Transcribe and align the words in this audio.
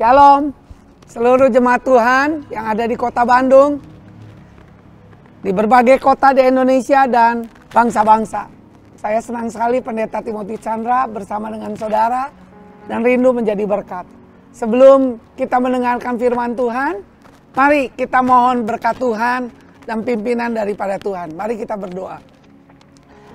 Shalom, 0.00 0.56
seluruh 1.12 1.52
jemaat 1.52 1.84
Tuhan 1.84 2.48
yang 2.48 2.72
ada 2.72 2.88
di 2.88 2.96
kota 2.96 3.20
Bandung, 3.20 3.84
di 5.44 5.52
berbagai 5.52 6.00
kota 6.00 6.32
di 6.32 6.40
Indonesia 6.40 7.04
dan 7.04 7.44
bangsa-bangsa. 7.68 8.48
Saya 8.96 9.20
senang 9.20 9.52
sekali 9.52 9.84
Pendeta 9.84 10.24
Timothy 10.24 10.56
Chandra 10.56 11.04
bersama 11.04 11.52
dengan 11.52 11.76
saudara 11.76 12.32
dan 12.88 13.04
rindu 13.04 13.36
menjadi 13.36 13.60
berkat. 13.68 14.08
Sebelum 14.56 15.20
kita 15.36 15.60
mendengarkan 15.60 16.16
firman 16.16 16.56
Tuhan, 16.56 17.04
mari 17.52 17.92
kita 17.92 18.24
mohon 18.24 18.64
berkat 18.64 18.96
Tuhan 18.96 19.52
dan 19.84 20.00
pimpinan 20.00 20.56
daripada 20.56 20.96
Tuhan. 20.96 21.36
Mari 21.36 21.60
kita 21.60 21.76
berdoa. 21.76 22.24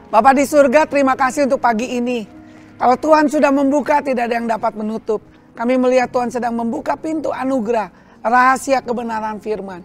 Bapak 0.10 0.34
di 0.34 0.50
surga, 0.50 0.90
terima 0.90 1.14
kasih 1.14 1.46
untuk 1.46 1.62
pagi 1.62 1.94
ini. 1.94 2.26
Kalau 2.82 2.98
Tuhan 2.98 3.30
sudah 3.30 3.54
membuka, 3.54 4.02
tidak 4.02 4.34
ada 4.34 4.42
yang 4.42 4.50
dapat 4.50 4.74
menutup. 4.74 5.35
Kami 5.56 5.80
melihat 5.80 6.12
Tuhan 6.12 6.28
sedang 6.28 6.60
membuka 6.60 7.00
pintu 7.00 7.32
anugerah, 7.32 7.88
rahasia 8.20 8.84
kebenaran 8.84 9.40
firman. 9.40 9.80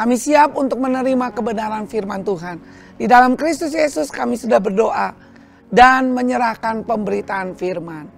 Kami 0.00 0.16
siap 0.16 0.56
untuk 0.56 0.80
menerima 0.80 1.28
kebenaran 1.36 1.84
firman 1.84 2.24
Tuhan. 2.24 2.56
Di 2.96 3.04
dalam 3.04 3.36
Kristus 3.36 3.76
Yesus 3.76 4.08
kami 4.08 4.40
sudah 4.40 4.56
berdoa 4.56 5.12
dan 5.68 6.16
menyerahkan 6.16 6.88
pemberitaan 6.88 7.52
firman. 7.52 8.08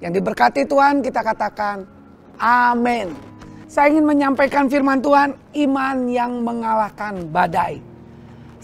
Yang 0.00 0.24
diberkati 0.24 0.64
Tuhan 0.64 1.04
kita 1.04 1.20
katakan 1.20 1.84
amin. 2.40 3.12
Saya 3.68 3.92
ingin 3.92 4.08
menyampaikan 4.08 4.72
firman 4.72 5.04
Tuhan 5.04 5.36
iman 5.68 5.96
yang 6.08 6.40
mengalahkan 6.40 7.28
badai. 7.28 7.84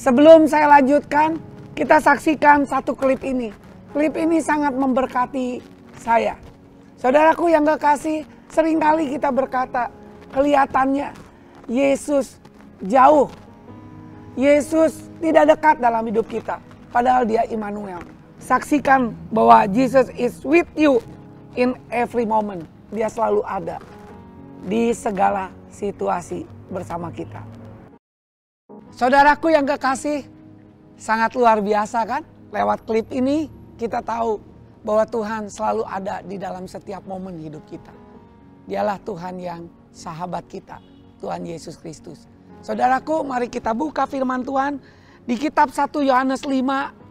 Sebelum 0.01 0.49
saya 0.49 0.81
lanjutkan, 0.81 1.37
kita 1.77 2.01
saksikan 2.01 2.65
satu 2.65 2.97
klip 2.97 3.21
ini. 3.21 3.53
Klip 3.93 4.17
ini 4.17 4.41
sangat 4.41 4.73
memberkati 4.73 5.61
saya. 6.01 6.54
Saudaraku 7.05 7.53
yang 7.53 7.69
kekasih, 7.69 8.25
sering 8.49 8.81
kali 8.81 9.13
kita 9.13 9.29
berkata, 9.29 9.93
kelihatannya 10.33 11.13
Yesus 11.69 12.41
jauh. 12.81 13.29
Yesus 14.41 15.13
tidak 15.21 15.53
dekat 15.53 15.85
dalam 15.85 16.09
hidup 16.09 16.25
kita. 16.25 16.65
Padahal 16.89 17.29
dia 17.29 17.45
Immanuel. 17.53 18.01
Saksikan 18.41 19.13
bahwa 19.29 19.69
Jesus 19.69 20.09
is 20.17 20.41
with 20.49 20.65
you 20.73 21.05
in 21.61 21.77
every 21.93 22.25
moment. 22.25 22.65
Dia 22.89 23.13
selalu 23.13 23.45
ada 23.45 23.85
di 24.65 24.97
segala 24.97 25.53
situasi 25.69 26.49
bersama 26.73 27.13
kita. 27.13 27.45
Saudaraku 28.97 29.53
yang 29.53 29.69
kekasih, 29.69 30.25
sangat 30.97 31.37
luar 31.37 31.61
biasa 31.61 32.01
kan? 32.09 32.25
Lewat 32.49 32.89
klip 32.89 33.13
ini 33.13 33.53
kita 33.77 34.01
tahu 34.01 34.54
bahwa 34.85 35.09
Tuhan 35.09 35.49
selalu 35.49 35.83
ada 35.89 36.21
di 36.21 36.37
dalam 36.37 36.69
setiap 36.69 37.03
momen 37.09 37.41
hidup 37.41 37.65
kita. 37.65 37.91
Dialah 38.69 39.01
Tuhan 39.01 39.41
yang 39.41 39.67
sahabat 39.91 40.45
kita, 40.47 40.79
Tuhan 41.25 41.43
Yesus 41.49 41.81
Kristus. 41.81 42.29
Saudaraku, 42.61 43.25
mari 43.25 43.49
kita 43.49 43.73
buka 43.73 44.05
firman 44.05 44.45
Tuhan 44.45 44.81
di 45.25 45.41
kitab 45.41 45.73
1 45.73 45.89
Yohanes 46.05 46.45
5 46.45 46.53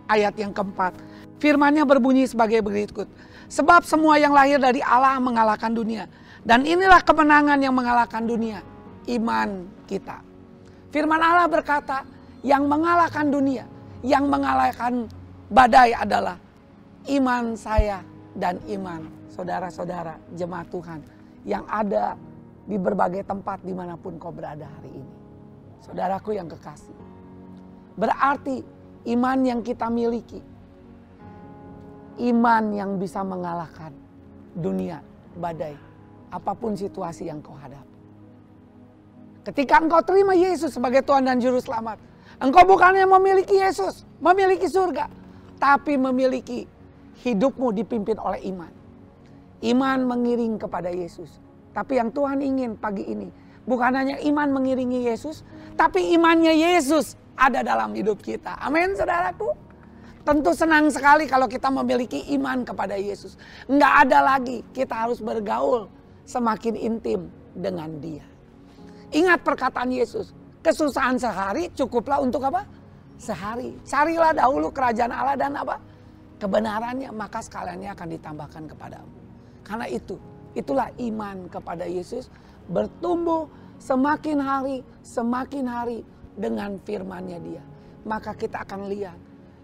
ayat 0.10 0.34
yang 0.38 0.54
keempat. 0.54 0.94
Firmannya 1.42 1.84
berbunyi 1.84 2.30
sebagai 2.30 2.62
berikut. 2.62 3.10
Sebab 3.50 3.86
semua 3.86 4.18
yang 4.18 4.34
lahir 4.34 4.58
dari 4.58 4.80
Allah 4.82 5.20
mengalahkan 5.20 5.74
dunia. 5.74 6.10
Dan 6.42 6.66
inilah 6.66 7.02
kemenangan 7.04 7.60
yang 7.60 7.76
mengalahkan 7.76 8.24
dunia. 8.24 8.64
Iman 9.06 9.68
kita. 9.86 10.24
Firman 10.90 11.20
Allah 11.20 11.50
berkata, 11.50 12.06
yang 12.44 12.68
mengalahkan 12.68 13.32
dunia, 13.32 13.66
yang 14.04 14.28
mengalahkan 14.28 15.08
badai 15.48 15.96
adalah 15.96 16.43
iman 17.10 17.56
saya 17.60 18.00
dan 18.34 18.60
iman 18.72 19.04
saudara-saudara 19.28 20.16
jemaat 20.34 20.68
Tuhan 20.72 21.00
yang 21.44 21.68
ada 21.68 22.16
di 22.64 22.80
berbagai 22.80 23.28
tempat 23.28 23.60
di 23.60 23.76
mana 23.76 24.00
pun 24.00 24.16
kau 24.16 24.32
berada 24.32 24.64
hari 24.64 25.04
ini. 25.04 25.14
Saudaraku 25.84 26.32
yang 26.32 26.48
kekasih. 26.48 26.96
Berarti 28.00 28.64
iman 29.12 29.40
yang 29.44 29.60
kita 29.60 29.92
miliki. 29.92 30.40
Iman 32.24 32.72
yang 32.72 32.96
bisa 33.02 33.20
mengalahkan 33.26 33.92
dunia, 34.56 35.04
badai. 35.36 35.76
Apa 36.32 36.56
pun 36.56 36.78
situasi 36.78 37.28
yang 37.28 37.44
kau 37.44 37.58
hadapi. 37.58 37.94
Ketika 39.44 39.84
engkau 39.84 40.00
terima 40.08 40.32
Yesus 40.32 40.72
sebagai 40.72 41.04
Tuhan 41.04 41.28
dan 41.28 41.44
Juru 41.44 41.60
Selamat. 41.60 42.00
Engkau 42.40 42.64
bukannya 42.64 43.04
memiliki 43.04 43.60
Yesus, 43.60 44.08
memiliki 44.24 44.66
surga. 44.72 45.12
Tapi 45.60 46.00
memiliki 46.00 46.64
hidupmu 47.22 47.70
dipimpin 47.78 48.18
oleh 48.18 48.42
iman. 48.50 48.72
Iman 49.64 50.10
mengiring 50.10 50.58
kepada 50.58 50.90
Yesus. 50.90 51.40
Tapi 51.74 52.02
yang 52.02 52.10
Tuhan 52.10 52.42
ingin 52.42 52.78
pagi 52.78 53.06
ini 53.06 53.30
bukan 53.64 53.92
hanya 53.96 54.20
iman 54.20 54.50
mengiringi 54.52 55.08
Yesus, 55.08 55.42
tapi 55.80 56.14
imannya 56.14 56.54
Yesus 56.54 57.16
ada 57.34 57.64
dalam 57.64 57.96
hidup 57.96 58.20
kita. 58.22 58.56
Amin 58.60 58.94
saudaraku. 58.94 59.56
Tentu 60.24 60.56
senang 60.56 60.88
sekali 60.88 61.28
kalau 61.28 61.52
kita 61.52 61.68
memiliki 61.68 62.24
iman 62.40 62.64
kepada 62.64 62.96
Yesus. 62.96 63.36
Enggak 63.68 64.08
ada 64.08 64.24
lagi 64.24 64.64
kita 64.72 64.96
harus 64.96 65.20
bergaul 65.20 65.92
semakin 66.24 66.80
intim 66.80 67.28
dengan 67.52 67.92
dia. 68.00 68.24
Ingat 69.12 69.44
perkataan 69.44 69.92
Yesus, 69.92 70.32
kesusahan 70.64 71.20
sehari 71.20 71.68
cukuplah 71.76 72.24
untuk 72.24 72.40
apa? 72.48 72.64
Sehari. 73.20 73.76
Carilah 73.84 74.32
dahulu 74.32 74.72
kerajaan 74.72 75.12
Allah 75.12 75.36
dan 75.36 75.60
apa? 75.60 75.78
Kebenarannya 76.44 77.08
maka 77.16 77.40
sekaliannya 77.40 77.96
akan 77.96 78.08
ditambahkan 78.20 78.64
kepadamu. 78.76 79.16
Karena 79.64 79.88
itu, 79.88 80.20
itulah 80.52 80.92
iman 81.00 81.48
kepada 81.48 81.88
Yesus 81.88 82.28
bertumbuh 82.68 83.48
semakin 83.80 84.44
hari, 84.44 84.84
semakin 85.08 85.64
hari 85.64 86.04
dengan 86.36 86.76
firmannya 86.84 87.40
dia. 87.40 87.64
Maka 88.04 88.36
kita 88.36 88.68
akan 88.68 88.92
lihat 88.92 89.16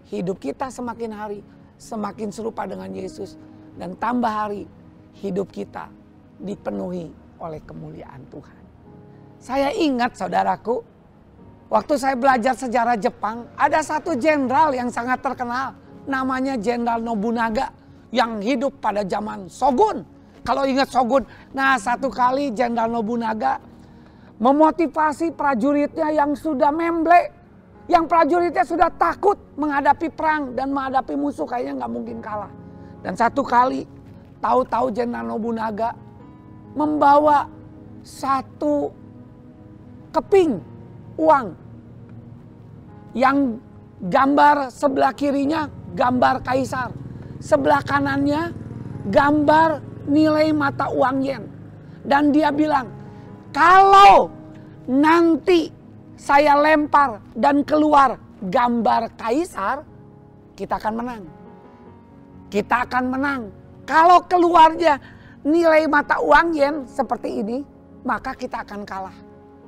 hidup 0.08 0.40
kita 0.40 0.72
semakin 0.72 1.12
hari 1.12 1.44
semakin 1.76 2.32
serupa 2.32 2.64
dengan 2.64 2.88
Yesus. 2.96 3.36
Dan 3.76 4.00
tambah 4.00 4.32
hari 4.32 4.64
hidup 5.20 5.52
kita 5.52 5.92
dipenuhi 6.40 7.12
oleh 7.36 7.60
kemuliaan 7.60 8.24
Tuhan. 8.32 8.60
Saya 9.36 9.72
ingat 9.72 10.16
saudaraku, 10.16 10.80
waktu 11.68 11.94
saya 11.96 12.16
belajar 12.16 12.56
sejarah 12.56 12.96
Jepang, 12.96 13.48
ada 13.56 13.80
satu 13.84 14.16
jenderal 14.16 14.72
yang 14.72 14.88
sangat 14.88 15.20
terkenal 15.20 15.76
namanya 16.10 16.58
Jenderal 16.58 16.98
Nobunaga 16.98 17.70
yang 18.10 18.42
hidup 18.42 18.82
pada 18.82 19.06
zaman 19.06 19.46
Shogun. 19.46 20.02
Kalau 20.42 20.66
ingat 20.66 20.90
Shogun, 20.90 21.22
nah 21.54 21.78
satu 21.78 22.10
kali 22.10 22.50
Jenderal 22.50 22.90
Nobunaga 22.90 23.62
memotivasi 24.42 25.30
prajuritnya 25.36 26.10
yang 26.10 26.34
sudah 26.34 26.74
memble, 26.74 27.30
yang 27.86 28.10
prajuritnya 28.10 28.66
sudah 28.66 28.90
takut 28.90 29.38
menghadapi 29.54 30.10
perang 30.10 30.58
dan 30.58 30.74
menghadapi 30.74 31.14
musuh 31.14 31.46
kayaknya 31.46 31.84
nggak 31.84 31.92
mungkin 31.92 32.18
kalah. 32.18 32.50
Dan 33.06 33.14
satu 33.14 33.46
kali 33.46 33.86
tahu-tahu 34.42 34.90
Jenderal 34.90 35.30
Nobunaga 35.30 35.94
membawa 36.74 37.46
satu 38.00 38.90
keping 40.10 40.58
uang 41.20 41.46
yang 43.12 43.60
gambar 44.00 44.72
sebelah 44.72 45.12
kirinya 45.12 45.68
gambar 45.94 46.44
kaisar. 46.44 46.90
Sebelah 47.40 47.80
kanannya 47.82 48.52
gambar 49.08 49.80
nilai 50.06 50.52
mata 50.52 50.92
uang 50.92 51.18
yen. 51.24 51.42
Dan 52.04 52.32
dia 52.32 52.48
bilang, 52.52 52.88
kalau 53.52 54.28
nanti 54.88 55.68
saya 56.16 56.56
lempar 56.56 57.20
dan 57.36 57.64
keluar 57.64 58.16
gambar 58.44 59.12
kaisar, 59.16 59.84
kita 60.56 60.76
akan 60.76 60.94
menang. 61.00 61.22
Kita 62.50 62.84
akan 62.84 63.04
menang. 63.08 63.42
Kalau 63.88 64.20
keluarnya 64.28 65.00
nilai 65.44 65.88
mata 65.88 66.20
uang 66.20 66.52
yen 66.52 66.84
seperti 66.84 67.40
ini, 67.40 67.58
maka 68.04 68.36
kita 68.36 68.64
akan 68.64 68.84
kalah. 68.84 69.16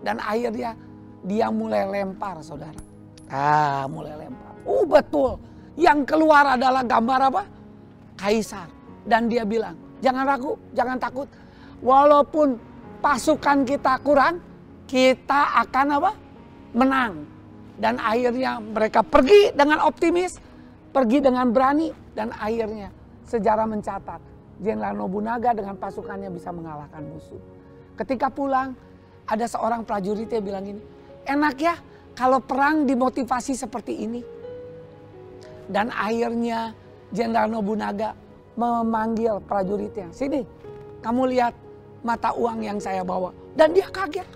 Dan 0.03 0.19
akhirnya 0.19 0.77
dia 1.23 1.49
mulai 1.49 1.87
lempar 1.87 2.43
saudara. 2.43 2.77
Ah 3.31 3.87
mulai 3.87 4.13
lempar. 4.19 4.53
Oh 4.67 4.85
betul 4.85 5.39
yang 5.79 6.05
keluar 6.05 6.57
adalah 6.57 6.85
gambar 6.85 7.21
apa? 7.33 7.43
Kaisar. 8.19 8.69
Dan 9.03 9.27
dia 9.27 9.43
bilang, 9.43 9.75
jangan 10.05 10.25
ragu, 10.29 10.55
jangan 10.77 10.97
takut. 11.01 11.27
Walaupun 11.83 12.55
pasukan 13.03 13.67
kita 13.67 13.99
kurang, 14.05 14.39
kita 14.87 15.59
akan 15.67 15.87
apa? 15.99 16.13
Menang. 16.77 17.13
Dan 17.75 17.99
akhirnya 17.99 18.63
mereka 18.63 19.03
pergi 19.03 19.51
dengan 19.57 19.83
optimis, 19.83 20.39
pergi 20.95 21.19
dengan 21.19 21.51
berani, 21.51 21.91
dan 22.15 22.31
akhirnya 22.37 22.93
sejarah 23.27 23.65
mencatat 23.65 24.21
Jenderal 24.63 24.95
Nobunaga 24.95 25.57
dengan 25.57 25.75
pasukannya 25.75 26.31
bisa 26.31 26.55
mengalahkan 26.55 27.03
musuh. 27.03 27.41
Ketika 27.99 28.31
pulang, 28.31 28.79
ada 29.27 29.47
seorang 29.49 29.83
prajurit 29.83 30.31
yang 30.31 30.45
bilang 30.45 30.65
ini, 30.69 30.83
enak 31.27 31.57
ya 31.59 31.75
kalau 32.15 32.39
perang 32.39 32.87
dimotivasi 32.87 33.59
seperti 33.59 34.07
ini. 34.07 34.21
Dan 35.71 35.93
akhirnya 35.95 36.75
Jenderal 37.13 37.53
Nobunaga 37.53 38.17
memanggil 38.57 39.37
prajuritnya. 39.45 40.09
Sini, 40.11 40.43
kamu 41.05 41.29
lihat 41.37 41.53
mata 42.01 42.33
uang 42.33 42.65
yang 42.65 42.79
saya 42.81 43.05
bawa. 43.05 43.31
Dan 43.53 43.77
dia 43.77 43.87
kaget. 43.93 44.27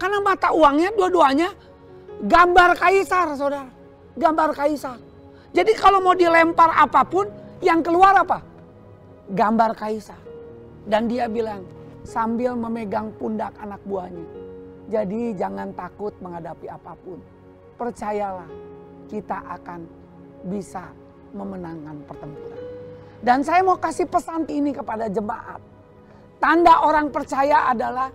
Karena 0.00 0.18
mata 0.18 0.50
uangnya 0.50 0.90
dua-duanya 0.96 1.52
gambar 2.24 2.74
kaisar 2.80 3.36
saudara. 3.36 3.70
Gambar 4.16 4.50
kaisar. 4.56 4.98
Jadi 5.52 5.72
kalau 5.76 6.00
mau 6.00 6.16
dilempar 6.16 6.72
apa 6.72 7.04
pun 7.04 7.28
yang 7.60 7.84
keluar 7.84 8.16
apa? 8.16 8.40
Gambar 9.30 9.76
kaisar. 9.76 10.18
Dan 10.88 11.06
dia 11.06 11.28
bilang 11.30 11.62
sambil 12.02 12.58
memegang 12.58 13.14
pundak 13.20 13.54
anak 13.60 13.78
buahnya. 13.86 14.26
Jadi 14.90 15.38
jangan 15.38 15.70
takut 15.76 16.12
menghadapi 16.18 16.66
apa 16.66 16.92
pun. 17.04 17.20
Percayalah 17.78 18.50
kita 19.06 19.38
akan 19.60 20.01
bisa 20.46 20.90
memenangkan 21.32 21.96
pertempuran. 22.06 22.60
Dan 23.22 23.46
saya 23.46 23.62
mau 23.62 23.78
kasih 23.78 24.10
pesan 24.10 24.50
ini 24.50 24.74
kepada 24.74 25.06
jemaat. 25.06 25.62
Tanda 26.42 26.82
orang 26.82 27.14
percaya 27.14 27.70
adalah 27.70 28.10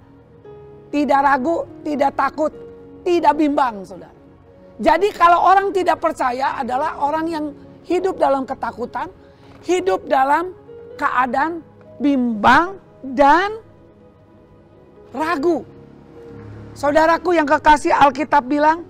tidak 0.92 1.20
ragu, 1.24 1.64
tidak 1.88 2.12
takut, 2.16 2.52
tidak 3.08 3.34
bimbang, 3.40 3.88
saudara. 3.88 4.12
Jadi 4.78 5.10
kalau 5.16 5.48
orang 5.48 5.72
tidak 5.74 5.98
percaya 5.98 6.60
adalah 6.60 7.02
orang 7.02 7.26
yang 7.32 7.46
hidup 7.88 8.20
dalam 8.20 8.44
ketakutan, 8.44 9.10
hidup 9.64 10.06
dalam 10.06 10.52
keadaan 11.00 11.64
bimbang 11.98 12.78
dan 13.02 13.58
ragu. 15.16 15.66
Saudaraku 16.78 17.34
yang 17.34 17.50
kekasih 17.50 17.90
Alkitab 17.96 18.46
bilang, 18.46 18.86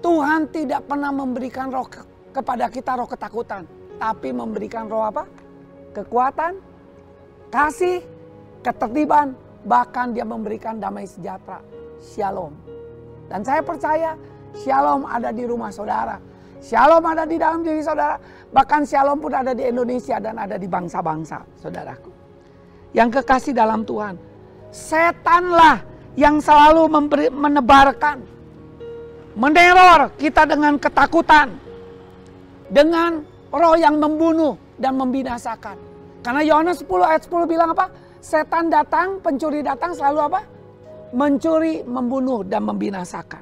Tuhan 0.00 0.48
tidak 0.48 0.88
pernah 0.88 1.12
memberikan 1.12 1.68
roh 1.68 1.84
kepada 2.32 2.68
kita 2.68 2.96
roh 2.98 3.08
ketakutan, 3.08 3.64
tapi 3.96 4.30
memberikan 4.30 4.86
roh 4.86 5.04
apa? 5.08 5.24
Kekuatan, 5.96 6.60
kasih, 7.48 8.04
ketertiban, 8.62 9.34
bahkan 9.64 10.12
dia 10.12 10.24
memberikan 10.24 10.78
damai 10.78 11.08
sejahtera, 11.08 11.60
shalom. 12.00 12.54
Dan 13.28 13.44
saya 13.44 13.60
percaya 13.60 14.16
shalom 14.56 15.04
ada 15.04 15.28
di 15.34 15.44
rumah 15.44 15.68
saudara. 15.68 16.16
Shalom 16.58 17.04
ada 17.06 17.22
di 17.22 17.38
dalam 17.38 17.62
diri 17.62 17.84
saudara. 17.84 18.18
Bahkan 18.50 18.82
shalom 18.82 19.22
pun 19.22 19.30
ada 19.30 19.54
di 19.54 19.62
Indonesia 19.62 20.18
dan 20.18 20.40
ada 20.40 20.58
di 20.58 20.66
bangsa-bangsa 20.66 21.44
saudaraku. 21.60 22.10
Yang 22.96 23.20
kekasih 23.20 23.54
dalam 23.54 23.84
Tuhan. 23.84 24.16
Setanlah 24.72 25.84
yang 26.18 26.42
selalu 26.42 26.88
menebarkan. 27.30 28.18
Meneror 29.38 30.18
kita 30.18 30.48
dengan 30.50 30.74
ketakutan. 30.80 31.67
Dengan 32.68 33.24
roh 33.48 33.76
yang 33.80 33.96
membunuh 33.96 34.56
dan 34.76 34.96
membinasakan. 35.00 35.76
Karena 36.20 36.42
Yohanes 36.44 36.84
10 36.84 37.08
ayat 37.08 37.22
10 37.24 37.48
bilang 37.48 37.72
apa? 37.72 37.88
Setan 38.18 38.68
datang, 38.68 39.22
pencuri 39.24 39.64
datang 39.64 39.94
selalu 39.94 40.18
apa? 40.28 40.40
Mencuri, 41.16 41.80
membunuh, 41.86 42.44
dan 42.44 42.68
membinasakan. 42.68 43.40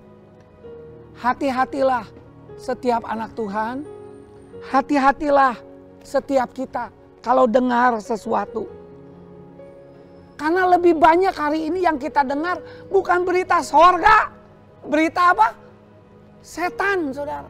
Hati-hatilah 1.18 2.06
setiap 2.54 3.02
anak 3.08 3.34
Tuhan. 3.34 3.82
Hati-hatilah 4.70 5.58
setiap 6.06 6.54
kita 6.54 6.94
kalau 7.24 7.50
dengar 7.50 7.98
sesuatu. 7.98 8.68
Karena 10.36 10.68
lebih 10.68 11.00
banyak 11.00 11.32
hari 11.32 11.72
ini 11.72 11.82
yang 11.82 11.96
kita 11.96 12.20
dengar 12.22 12.60
bukan 12.92 13.24
berita 13.24 13.64
sorga. 13.64 14.30
Berita 14.84 15.32
apa? 15.32 15.48
Setan 16.44 17.10
saudara. 17.10 17.48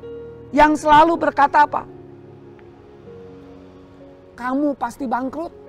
Yang 0.54 0.86
selalu 0.86 1.14
berkata 1.18 1.66
apa? 1.66 1.82
Kamu 4.36 4.76
pasti 4.76 5.08
bangkrut 5.08 5.66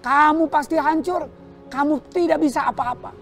kamu 0.00 0.48
pasti 0.48 0.80
hancur, 0.80 1.28
kamu 1.68 2.00
tidak 2.12 2.40
bisa 2.40 2.64
apa-apa. 2.64 3.12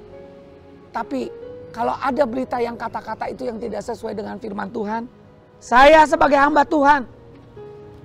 Tapi 0.95 1.27
kalau 1.75 1.95
ada 1.99 2.25
berita 2.25 2.63
yang 2.63 2.79
kata-kata 2.79 3.29
itu 3.31 3.47
yang 3.51 3.59
tidak 3.59 3.83
sesuai 3.83 4.15
dengan 4.15 4.39
firman 4.39 4.71
Tuhan, 4.71 5.11
saya 5.59 6.07
sebagai 6.07 6.39
hamba 6.39 6.63
Tuhan, 6.63 7.03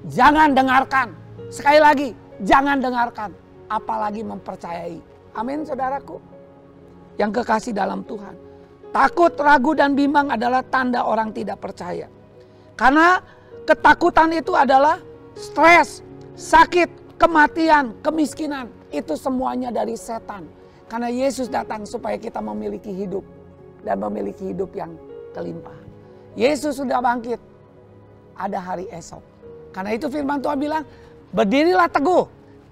jangan 0.09 0.57
dengarkan. 0.57 1.13
Sekali 1.53 1.79
lagi, 1.79 2.09
jangan 2.41 2.81
dengarkan, 2.81 3.29
apalagi 3.69 4.25
mempercayai. 4.25 4.97
Amin 5.37 5.61
saudaraku. 5.61 6.17
Yang 7.21 7.41
kekasih 7.41 7.77
dalam 7.77 8.01
Tuhan. 8.09 8.33
Takut, 8.89 9.33
ragu, 9.37 9.77
dan 9.77 9.93
bimbang 9.93 10.33
adalah 10.33 10.65
tanda 10.65 11.05
orang 11.05 11.29
tidak 11.29 11.61
percaya. 11.61 12.09
Karena 12.73 13.21
ketakutan 13.69 14.33
itu 14.33 14.53
adalah 14.57 14.97
stres, 15.37 16.01
sakit, 16.33 17.17
kematian, 17.21 17.93
kemiskinan, 18.01 18.69
itu 18.89 19.13
semuanya 19.17 19.69
dari 19.69 19.97
setan. 19.97 20.45
Karena 20.89 21.09
Yesus 21.09 21.49
datang 21.49 21.85
supaya 21.89 22.17
kita 22.17 22.37
memiliki 22.41 22.93
hidup 22.93 23.25
dan 23.81 23.97
memiliki 23.97 24.53
hidup 24.53 24.69
yang 24.77 24.93
kelimpah. 25.33 25.75
Yesus 26.37 26.77
sudah 26.77 27.01
bangkit. 27.01 27.41
Ada 28.33 28.57
hari 28.57 28.89
esok. 28.89 29.21
Karena 29.73 29.93
itu 29.93 30.09
firman 30.09 30.41
Tuhan 30.41 30.57
bilang, 30.57 30.83
berdirilah 31.33 31.89
teguh, 31.89 32.25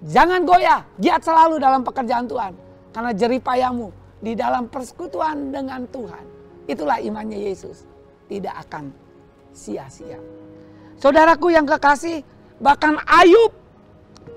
jangan 0.06 0.42
goyah, 0.46 0.86
giat 0.98 1.22
selalu 1.22 1.62
dalam 1.62 1.82
pekerjaan 1.86 2.26
Tuhan. 2.26 2.54
Karena 2.94 3.12
jeripayamu 3.14 3.90
di 4.22 4.34
dalam 4.38 4.70
persekutuan 4.70 5.54
dengan 5.54 5.86
Tuhan. 5.90 6.26
Itulah 6.70 7.02
imannya 7.02 7.42
Yesus. 7.50 7.86
Tidak 8.30 8.54
akan 8.54 8.94
sia-sia. 9.52 10.20
Saudaraku 11.02 11.52
yang 11.54 11.66
kekasih, 11.68 12.22
bahkan 12.62 12.98
Ayub 13.08 13.52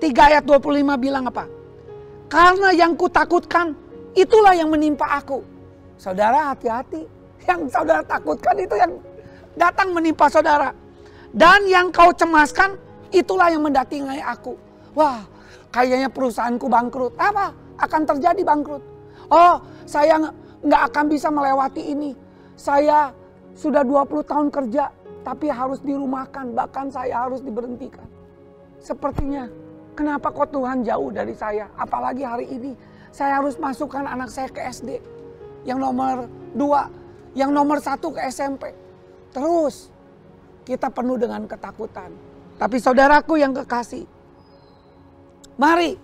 3 0.01 0.11
ayat 0.11 0.43
25 0.43 0.97
bilang 0.97 1.29
apa? 1.29 1.45
Karena 2.25 2.73
yang 2.73 2.97
kutakutkan 2.97 3.77
itulah 4.17 4.57
yang 4.57 4.73
menimpa 4.73 5.05
aku. 5.19 5.45
Saudara 5.95 6.51
hati-hati. 6.51 7.05
Yang 7.45 7.77
saudara 7.77 8.01
takutkan 8.01 8.57
itu 8.57 8.73
yang 8.73 8.97
datang 9.53 9.93
menimpa 9.93 10.25
saudara. 10.25 10.73
Dan 11.29 11.69
yang 11.69 11.93
kau 11.93 12.09
cemaskan 12.09 12.73
itulah 13.13 13.53
yang 13.53 13.61
mendatangi 13.61 14.17
aku. 14.25 14.57
Wah 14.97 15.21
kayaknya 15.69 16.09
perusahaanku 16.09 16.65
bangkrut. 16.65 17.13
Apa? 17.21 17.53
Akan 17.77 18.07
terjadi 18.09 18.41
bangkrut. 18.41 18.81
Oh 19.29 19.61
saya 19.85 20.17
nggak 20.65 20.81
akan 20.89 21.05
bisa 21.05 21.29
melewati 21.29 21.93
ini. 21.93 22.17
Saya 22.57 23.13
sudah 23.53 23.85
20 23.85 24.25
tahun 24.25 24.47
kerja 24.49 24.89
tapi 25.25 25.49
harus 25.49 25.81
dirumahkan. 25.81 26.53
Bahkan 26.53 26.93
saya 26.93 27.25
harus 27.25 27.41
diberhentikan. 27.41 28.05
Sepertinya 28.79 29.49
Kenapa 29.95 30.27
kok 30.27 30.51
Tuhan 30.51 30.83
jauh 30.83 31.07
dari 31.07 31.31
saya? 31.31 31.71
Apalagi 31.79 32.27
hari 32.27 32.51
ini 32.51 32.75
saya 33.15 33.39
harus 33.39 33.55
masukkan 33.55 34.03
anak 34.03 34.27
saya 34.27 34.51
ke 34.51 34.59
SD. 34.59 34.99
Yang 35.63 35.79
nomor 35.79 36.27
dua, 36.51 36.91
yang 37.31 37.55
nomor 37.55 37.79
satu 37.79 38.11
ke 38.11 38.19
SMP. 38.27 38.75
Terus 39.31 39.87
kita 40.67 40.91
penuh 40.91 41.15
dengan 41.15 41.47
ketakutan. 41.47 42.11
Tapi 42.59 42.75
saudaraku 42.75 43.39
yang 43.39 43.55
kekasih, 43.55 44.03
mari 45.55 45.95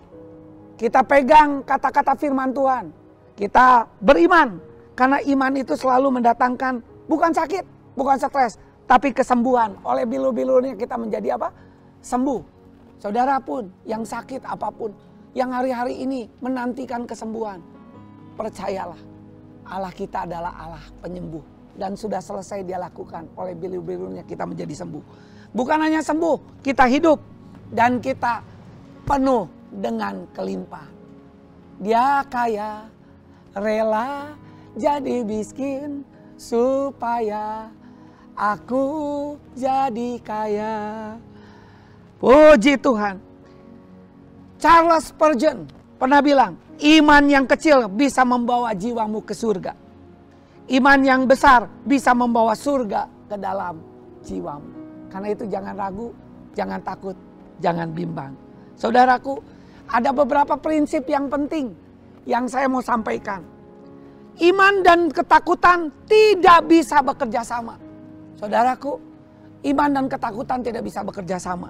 kita 0.80 1.04
pegang 1.04 1.60
kata-kata 1.68 2.16
firman 2.16 2.56
Tuhan. 2.56 2.96
Kita 3.36 3.92
beriman. 4.00 4.72
Karena 4.96 5.20
iman 5.20 5.54
itu 5.56 5.76
selalu 5.76 6.20
mendatangkan 6.20 6.80
bukan 7.12 7.32
sakit, 7.32 7.64
bukan 7.96 8.20
stres, 8.20 8.60
tapi 8.92 9.16
kesembuhan. 9.16 9.80
Oleh 9.88 10.04
bilu-bilunya 10.04 10.76
kita 10.76 11.00
menjadi 11.00 11.40
apa? 11.40 11.56
Sembuh. 12.04 12.44
Saudara 13.00 13.40
pun 13.40 13.72
yang 13.88 14.04
sakit 14.04 14.44
apa 14.44 14.68
pun, 14.68 14.92
yang 15.32 15.56
hari-hari 15.56 16.04
ini 16.04 16.28
menantikan 16.44 17.08
kesembuhan, 17.08 17.64
percayalah 18.36 19.00
Allah 19.64 19.94
kita 19.96 20.28
adalah 20.28 20.52
Allah 20.52 20.86
penyembuh 21.00 21.42
dan 21.80 21.96
sudah 21.96 22.20
selesai 22.20 22.68
dia 22.68 22.76
lakukan 22.76 23.32
oleh 23.40 23.56
bilu-bilunya 23.56 24.28
kita 24.28 24.44
menjadi 24.44 24.84
sembuh. 24.84 25.04
Bukan 25.56 25.80
hanya 25.80 26.04
sembuh, 26.04 26.60
kita 26.60 26.84
hidup 26.92 27.20
dan 27.72 28.04
kita 28.04 28.44
penuh 29.08 29.48
dengan 29.72 30.28
kelimpahan. 30.36 30.92
Dia 31.80 32.22
kaya, 32.28 32.92
rela 33.56 34.36
jadi 34.76 35.24
miskin 35.24 36.04
supaya 36.36 37.72
aku 38.42 38.86
jadi 39.54 40.18
kaya. 40.26 40.78
Puji 42.18 42.82
Tuhan. 42.82 43.22
Charles 44.58 45.14
Spurgeon 45.14 45.66
pernah 45.98 46.22
bilang, 46.22 46.58
iman 46.82 47.24
yang 47.30 47.46
kecil 47.46 47.86
bisa 47.90 48.26
membawa 48.26 48.74
jiwamu 48.74 49.22
ke 49.22 49.34
surga. 49.38 49.74
Iman 50.70 51.02
yang 51.02 51.26
besar 51.26 51.70
bisa 51.86 52.14
membawa 52.14 52.54
surga 52.54 53.10
ke 53.30 53.38
dalam 53.38 53.82
jiwamu. 54.26 54.70
Karena 55.10 55.28
itu 55.34 55.44
jangan 55.50 55.74
ragu, 55.74 56.14
jangan 56.54 56.80
takut, 56.86 57.18
jangan 57.58 57.90
bimbang. 57.90 58.34
Saudaraku, 58.78 59.42
ada 59.90 60.14
beberapa 60.14 60.56
prinsip 60.58 61.10
yang 61.10 61.26
penting 61.26 61.74
yang 62.30 62.46
saya 62.46 62.70
mau 62.70 62.86
sampaikan. 62.86 63.42
Iman 64.40 64.86
dan 64.86 65.10
ketakutan 65.10 65.90
tidak 66.06 66.70
bisa 66.70 67.02
bekerja 67.02 67.42
sama. 67.44 67.91
Saudaraku, 68.42 68.98
iman 69.70 69.90
dan 69.94 70.06
ketakutan 70.10 70.66
tidak 70.66 70.82
bisa 70.82 71.06
bekerja 71.06 71.38
sama. 71.38 71.70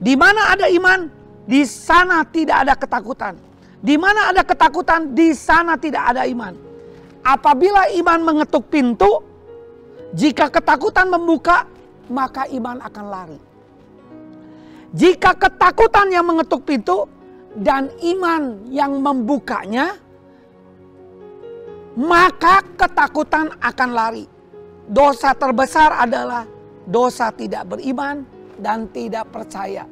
Di 0.00 0.16
mana 0.16 0.56
ada 0.56 0.64
iman, 0.72 1.12
di 1.44 1.60
sana 1.68 2.24
tidak 2.24 2.64
ada 2.64 2.72
ketakutan. 2.72 3.36
Di 3.84 4.00
mana 4.00 4.32
ada 4.32 4.40
ketakutan, 4.40 5.12
di 5.12 5.36
sana 5.36 5.76
tidak 5.76 6.16
ada 6.16 6.24
iman. 6.24 6.56
Apabila 7.20 7.92
iman 8.00 8.18
mengetuk 8.24 8.72
pintu, 8.72 9.20
jika 10.16 10.48
ketakutan 10.48 11.12
membuka, 11.12 11.68
maka 12.08 12.48
iman 12.48 12.80
akan 12.80 13.04
lari. 13.12 13.40
Jika 14.96 15.36
ketakutan 15.36 16.08
yang 16.08 16.24
mengetuk 16.24 16.64
pintu 16.64 17.04
dan 17.52 17.92
iman 18.00 18.72
yang 18.72 18.96
membukanya, 18.98 20.00
maka 21.92 22.64
ketakutan 22.74 23.52
akan 23.60 23.90
lari. 23.92 24.39
Dosa 24.90 25.30
terbesar 25.38 26.02
adalah 26.02 26.50
dosa 26.82 27.30
tidak 27.30 27.78
beriman 27.78 28.26
dan 28.58 28.90
tidak 28.90 29.30
percaya 29.30 29.86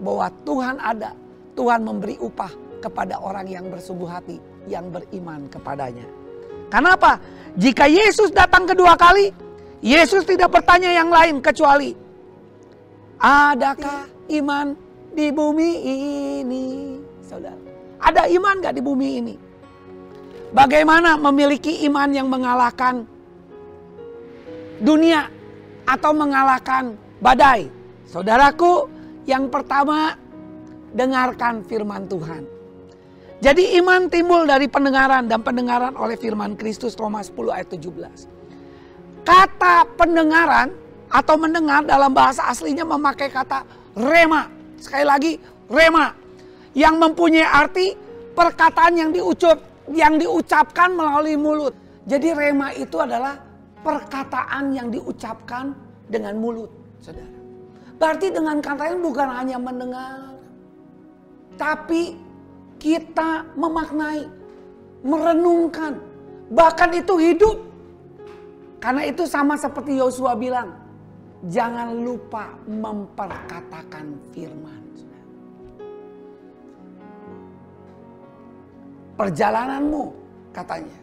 bahwa 0.00 0.32
Tuhan 0.48 0.80
ada. 0.80 1.12
Tuhan 1.52 1.84
memberi 1.84 2.16
upah 2.16 2.80
kepada 2.80 3.20
orang 3.20 3.44
yang 3.44 3.68
bersungguh 3.68 4.08
hati, 4.08 4.40
yang 4.64 4.88
beriman 4.88 5.52
kepadanya. 5.52 6.06
Kenapa? 6.72 7.20
Jika 7.60 7.90
Yesus 7.92 8.32
datang 8.32 8.64
kedua 8.64 8.96
kali, 8.96 9.34
Yesus 9.84 10.24
tidak 10.24 10.48
bertanya 10.48 10.96
yang 10.96 11.12
lain 11.12 11.44
kecuali, 11.44 11.92
adakah 13.20 14.08
iman 14.32 14.72
di 15.12 15.28
bumi 15.28 15.70
ini? 16.40 16.66
Saudara, 17.20 17.58
ada 18.00 18.30
iman 18.32 18.54
gak 18.64 18.74
di 18.78 18.82
bumi 18.82 19.08
ini? 19.20 19.34
Bagaimana 20.54 21.20
memiliki 21.20 21.84
iman 21.84 22.08
yang 22.14 22.32
mengalahkan 22.32 23.17
dunia 24.82 25.30
atau 25.86 26.12
mengalahkan 26.14 26.94
badai? 27.18 27.70
Saudaraku, 28.08 28.88
yang 29.28 29.52
pertama 29.52 30.16
dengarkan 30.96 31.60
firman 31.68 32.08
Tuhan. 32.08 32.42
Jadi 33.38 33.78
iman 33.78 34.10
timbul 34.10 34.50
dari 34.50 34.66
pendengaran 34.66 35.30
dan 35.30 35.46
pendengaran 35.46 35.94
oleh 35.94 36.18
firman 36.18 36.58
Kristus 36.58 36.98
Roma 36.98 37.22
10 37.22 37.54
ayat 37.54 37.68
17. 37.70 39.22
Kata 39.22 39.86
pendengaran 39.94 40.74
atau 41.06 41.38
mendengar 41.38 41.86
dalam 41.86 42.10
bahasa 42.10 42.50
aslinya 42.50 42.82
memakai 42.82 43.30
kata 43.30 43.62
rema. 43.94 44.50
Sekali 44.82 45.06
lagi 45.06 45.32
rema 45.70 46.10
yang 46.74 46.98
mempunyai 46.98 47.46
arti 47.46 47.94
perkataan 48.34 48.98
yang 48.98 49.10
diucap 49.14 49.62
yang 49.94 50.18
diucapkan 50.18 50.92
melalui 50.92 51.38
mulut. 51.38 51.74
Jadi 52.08 52.34
rema 52.34 52.74
itu 52.74 52.98
adalah 52.98 53.47
perkataan 53.82 54.74
yang 54.74 54.88
diucapkan 54.90 55.74
dengan 56.08 56.38
mulut, 56.38 56.70
Saudara. 57.02 57.36
Berarti 57.98 58.30
dengan 58.30 58.62
kata 58.62 58.94
ini 58.94 59.00
bukan 59.02 59.28
hanya 59.34 59.58
mendengar 59.58 60.38
tapi 61.58 62.14
kita 62.78 63.42
memaknai, 63.58 64.30
merenungkan, 65.02 65.98
bahkan 66.54 66.94
itu 66.94 67.18
hidup. 67.18 67.58
Karena 68.78 69.10
itu 69.10 69.26
sama 69.26 69.58
seperti 69.58 69.98
Yosua 69.98 70.38
bilang, 70.38 70.70
jangan 71.50 71.98
lupa 71.98 72.54
memperkatakan 72.70 74.14
firman. 74.30 74.78
Perjalananmu 79.18 80.14
katanya 80.54 80.98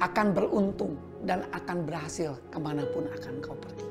akan 0.00 0.26
beruntung 0.32 0.96
dan 1.24 1.48
akan 1.50 1.88
berhasil 1.88 2.36
ke 2.52 2.58
mana 2.60 2.84
pun 2.92 3.08
akan 3.08 3.34
kau 3.40 3.56
pergi. 3.56 3.88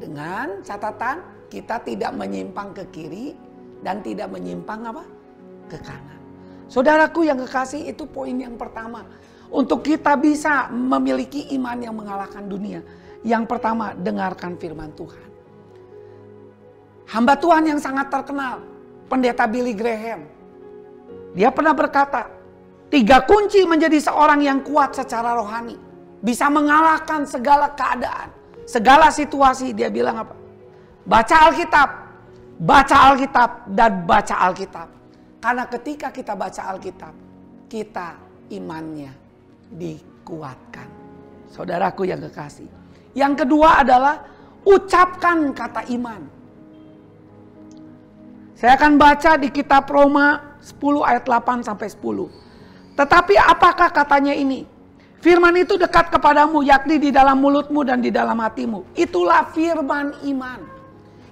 Dengan 0.00 0.64
catatan 0.66 1.22
kita 1.52 1.84
tidak 1.84 2.12
menyimpang 2.16 2.72
ke 2.74 2.84
kiri 2.90 3.36
dan 3.84 4.00
tidak 4.00 4.32
menyimpang 4.32 4.88
apa? 4.88 5.04
ke 5.70 5.78
kanan. 5.80 6.20
Saudaraku 6.68 7.24
yang 7.24 7.40
kekasih 7.40 7.88
itu 7.88 8.04
poin 8.04 8.32
yang 8.32 8.56
pertama. 8.60 9.04
Untuk 9.52 9.84
kita 9.84 10.16
bisa 10.16 10.72
memiliki 10.72 11.52
iman 11.56 11.76
yang 11.76 11.92
mengalahkan 11.96 12.44
dunia. 12.48 12.80
Yang 13.20 13.44
pertama 13.44 13.92
dengarkan 13.92 14.56
firman 14.56 14.92
Tuhan. 14.96 15.28
Hamba 17.12 17.36
Tuhan 17.36 17.68
yang 17.68 17.80
sangat 17.80 18.08
terkenal. 18.08 18.64
Pendeta 19.12 19.44
Billy 19.44 19.76
Graham. 19.76 20.24
Dia 21.36 21.52
pernah 21.52 21.76
berkata. 21.76 22.32
Tiga 22.88 23.24
kunci 23.24 23.64
menjadi 23.68 24.00
seorang 24.00 24.40
yang 24.40 24.64
kuat 24.64 24.96
secara 24.96 25.36
rohani. 25.36 25.76
Bisa 26.22 26.46
mengalahkan 26.46 27.26
segala 27.26 27.74
keadaan. 27.74 28.30
Segala 28.62 29.10
situasi 29.10 29.74
dia 29.74 29.90
bilang 29.90 30.22
apa? 30.22 30.38
Baca 31.02 31.50
Alkitab. 31.50 31.88
Baca 32.62 32.96
Alkitab 33.10 33.50
dan 33.74 34.06
baca 34.06 34.34
Alkitab. 34.46 34.88
Karena 35.42 35.66
ketika 35.66 36.14
kita 36.14 36.38
baca 36.38 36.70
Alkitab, 36.70 37.14
kita 37.66 38.14
imannya 38.54 39.10
dikuatkan. 39.74 40.86
Saudaraku 41.50 42.06
yang 42.06 42.22
kekasih. 42.22 42.70
Yang 43.18 43.44
kedua 43.44 43.82
adalah 43.82 44.22
ucapkan 44.62 45.50
kata 45.50 45.90
iman. 45.98 46.22
Saya 48.54 48.78
akan 48.78 48.94
baca 48.94 49.34
di 49.42 49.50
kitab 49.50 49.90
Roma 49.90 50.54
10 50.62 51.02
ayat 51.02 51.26
8 51.26 51.66
sampai 51.66 51.90
10. 51.90 52.94
Tetapi 52.94 53.34
apakah 53.34 53.90
katanya 53.90 54.30
ini? 54.30 54.62
Firman 55.22 55.54
itu 55.54 55.78
dekat 55.78 56.10
kepadamu 56.10 56.66
yakni 56.66 56.98
di 56.98 57.14
dalam 57.14 57.38
mulutmu 57.38 57.86
dan 57.86 58.02
di 58.02 58.10
dalam 58.10 58.34
hatimu. 58.42 58.98
Itulah 58.98 59.54
firman 59.54 60.18
iman. 60.26 60.60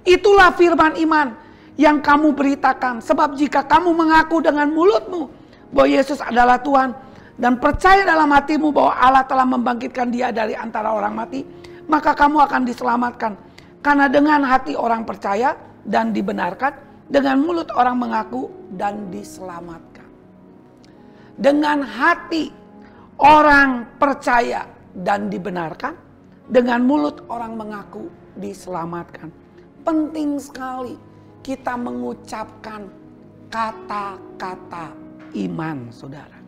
Itulah 0.07 0.55
firman 0.55 0.95
iman 0.95 1.35
yang 1.75 1.99
kamu 1.99 2.31
beritakan. 2.31 3.03
Sebab 3.03 3.35
jika 3.35 3.67
kamu 3.67 3.91
mengaku 3.91 4.39
dengan 4.39 4.71
mulutmu 4.71 5.27
bahwa 5.75 5.91
Yesus 5.91 6.23
adalah 6.23 6.63
Tuhan 6.63 6.95
dan 7.35 7.59
percaya 7.59 8.07
dalam 8.07 8.31
hatimu 8.31 8.71
bahwa 8.71 8.95
Allah 8.95 9.27
telah 9.27 9.43
membangkitkan 9.43 10.07
dia 10.15 10.31
dari 10.31 10.55
antara 10.55 10.95
orang 10.95 11.11
mati, 11.11 11.43
maka 11.91 12.15
kamu 12.15 12.47
akan 12.47 12.63
diselamatkan. 12.63 13.35
Karena 13.83 14.07
dengan 14.07 14.47
hati 14.47 14.79
orang 14.79 15.03
percaya 15.03 15.59
dan 15.83 16.15
dibenarkan, 16.15 16.79
dengan 17.11 17.43
mulut 17.43 17.67
orang 17.75 17.99
mengaku 17.99 18.47
dan 18.71 19.11
diselamatkan. 19.11 20.07
Dengan 21.35 21.83
hati 21.83 22.60
orang 23.21 24.01
percaya 24.01 24.65
dan 24.97 25.29
dibenarkan, 25.29 25.95
dengan 26.51 26.83
mulut 26.83 27.23
orang 27.31 27.55
mengaku 27.55 28.11
diselamatkan. 28.35 29.31
Penting 29.87 30.41
sekali 30.43 30.99
kita 31.41 31.79
mengucapkan 31.79 32.91
kata-kata 33.49 34.93
iman, 35.37 35.89
saudara. 35.95 36.39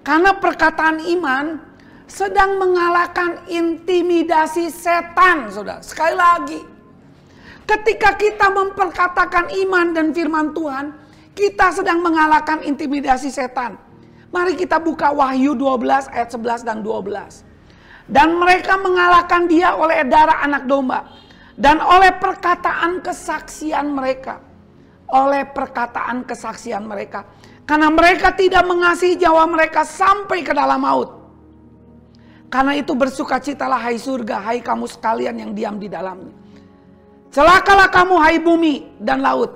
Karena 0.00 0.32
perkataan 0.38 1.02
iman 1.18 1.60
sedang 2.06 2.56
mengalahkan 2.62 3.44
intimidasi 3.50 4.70
setan, 4.70 5.50
saudara. 5.50 5.82
Sekali 5.82 6.14
lagi, 6.14 6.60
ketika 7.66 8.14
kita 8.14 8.46
memperkatakan 8.48 9.50
iman 9.66 9.86
dan 9.92 10.14
firman 10.14 10.54
Tuhan, 10.54 10.94
kita 11.36 11.74
sedang 11.74 12.00
mengalahkan 12.00 12.64
intimidasi 12.64 13.28
setan. 13.28 13.85
Mari 14.34 14.58
kita 14.58 14.82
buka 14.82 15.14
Wahyu 15.14 15.54
12 15.54 16.10
ayat 16.10 16.28
11 16.34 16.66
dan 16.66 16.82
12. 16.82 17.46
Dan 18.06 18.38
mereka 18.38 18.78
mengalahkan 18.78 19.50
dia 19.50 19.74
oleh 19.74 20.06
darah 20.06 20.42
anak 20.46 20.66
domba 20.66 21.10
dan 21.58 21.82
oleh 21.82 22.14
perkataan 22.14 23.02
kesaksian 23.02 23.90
mereka. 23.90 24.42
Oleh 25.06 25.46
perkataan 25.46 26.26
kesaksian 26.26 26.82
mereka. 26.82 27.26
Karena 27.66 27.90
mereka 27.90 28.34
tidak 28.34 28.66
mengasihi 28.66 29.18
jawa 29.18 29.46
mereka 29.46 29.82
sampai 29.82 30.42
ke 30.42 30.54
dalam 30.54 30.82
maut. 30.82 31.10
Karena 32.46 32.78
itu 32.78 32.94
bersukacitalah 32.94 33.78
hai 33.90 33.98
surga, 33.98 34.38
hai 34.42 34.58
kamu 34.62 34.86
sekalian 34.86 35.34
yang 35.34 35.50
diam 35.50 35.74
di 35.78 35.90
dalamnya. 35.90 36.30
Celakalah 37.34 37.90
kamu 37.90 38.14
hai 38.22 38.38
bumi 38.38 38.74
dan 39.02 39.18
laut. 39.18 39.50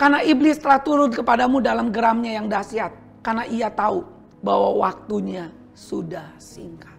Karena 0.00 0.24
iblis 0.24 0.56
telah 0.56 0.80
turun 0.80 1.12
kepadamu 1.12 1.60
dalam 1.60 1.92
geramnya 1.92 2.40
yang 2.40 2.48
dahsyat. 2.48 2.99
Karena 3.20 3.44
ia 3.48 3.68
tahu 3.68 4.00
bahwa 4.40 4.88
waktunya 4.88 5.52
sudah 5.76 6.24
singkat. 6.40 6.96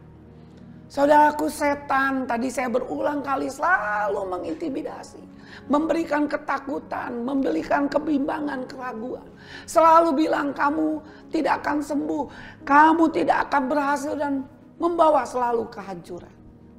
Saudaraku 0.92 1.48
setan 1.48 2.28
tadi 2.28 2.52
saya 2.52 2.68
berulang 2.68 3.24
kali 3.24 3.48
selalu 3.48 4.28
mengintimidasi. 4.28 5.24
Memberikan 5.68 6.28
ketakutan, 6.28 7.24
memberikan 7.28 7.88
kebimbangan, 7.88 8.68
keraguan. 8.68 9.24
Selalu 9.68 10.28
bilang 10.28 10.52
kamu 10.52 11.00
tidak 11.32 11.64
akan 11.64 11.80
sembuh. 11.80 12.24
Kamu 12.68 13.08
tidak 13.12 13.48
akan 13.48 13.64
berhasil 13.72 14.14
dan 14.16 14.44
membawa 14.80 15.24
selalu 15.24 15.68
kehancuran. 15.72 16.32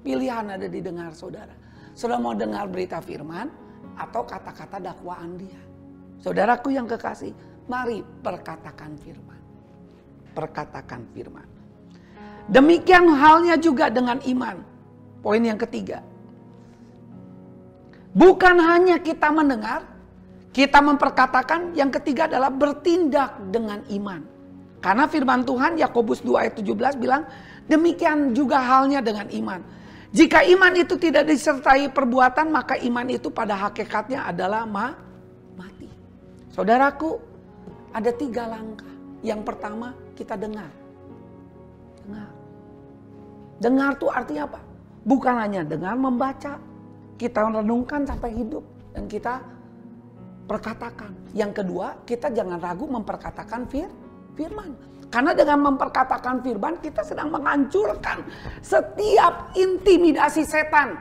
Pilihan 0.05 0.45
ada 0.57 0.67
di 0.69 0.81
dengar 0.85 1.13
saudara. 1.17 1.55
Saudara 1.93 2.21
mau 2.21 2.37
dengar 2.37 2.69
berita 2.69 3.01
firman 3.01 3.49
atau 3.97 4.25
kata-kata 4.25 4.81
dakwaan 4.81 5.37
dia. 5.41 5.61
Saudaraku 6.21 6.73
yang 6.73 6.89
kekasih, 6.89 7.33
mari 7.67 8.03
perkatakan 8.23 8.97
firman. 9.01 9.41
Perkatakan 10.33 11.07
firman. 11.13 11.47
Demikian 12.51 13.07
halnya 13.13 13.55
juga 13.61 13.91
dengan 13.93 14.19
iman. 14.23 14.59
Poin 15.23 15.43
yang 15.43 15.61
ketiga. 15.61 16.03
Bukan 18.13 18.57
hanya 18.61 18.99
kita 18.99 19.31
mendengar, 19.31 19.93
Kita 20.53 20.85
memperkatakan 20.85 21.73
yang 21.73 21.89
ketiga 21.89 22.29
adalah 22.29 22.53
bertindak 22.53 23.41
dengan 23.49 23.81
iman. 23.89 24.21
Karena 24.85 25.09
firman 25.09 25.49
Tuhan 25.49 25.81
Yakobus 25.81 26.21
2 26.21 26.45
ayat 26.45 26.55
17 26.61 27.01
bilang 27.01 27.25
demikian 27.65 28.37
juga 28.37 28.61
halnya 28.61 29.01
dengan 29.01 29.33
iman. 29.33 29.65
Jika 30.13 30.45
iman 30.45 30.77
itu 30.77 31.01
tidak 31.01 31.25
disertai 31.25 31.89
perbuatan 31.89 32.53
maka 32.53 32.77
iman 32.85 33.09
itu 33.09 33.33
pada 33.33 33.57
hakikatnya 33.57 34.29
adalah 34.29 34.69
ma 34.69 34.93
mati. 35.57 35.89
Saudaraku 36.53 37.17
ada 37.93 38.11
tiga 38.13 38.49
langkah. 38.49 38.89
Yang 39.23 39.41
pertama 39.47 39.95
kita 40.19 40.35
dengar. 40.35 40.73
Dengar. 42.03 42.31
Dengar 43.63 43.91
itu 43.95 44.07
artinya 44.11 44.43
apa? 44.51 44.61
Bukan 45.07 45.35
hanya 45.39 45.63
dengar 45.63 45.95
membaca. 45.95 46.59
Kita 47.21 47.47
renungkan 47.47 48.03
sampai 48.03 48.35
hidup. 48.35 48.65
Dan 48.91 49.07
kita 49.07 49.39
perkatakan. 50.51 51.15
Yang 51.33 51.63
kedua, 51.63 52.03
kita 52.03 52.35
jangan 52.35 52.59
ragu 52.59 52.91
memperkatakan 52.91 53.71
fir, 53.71 53.87
firman. 54.35 54.75
Karena 55.13 55.37
dengan 55.37 55.71
memperkatakan 55.71 56.41
firman 56.41 56.81
kita 56.81 57.05
sedang 57.05 57.29
menghancurkan 57.29 58.25
setiap 58.65 59.53
intimidasi 59.53 60.43
setan. 60.43 60.97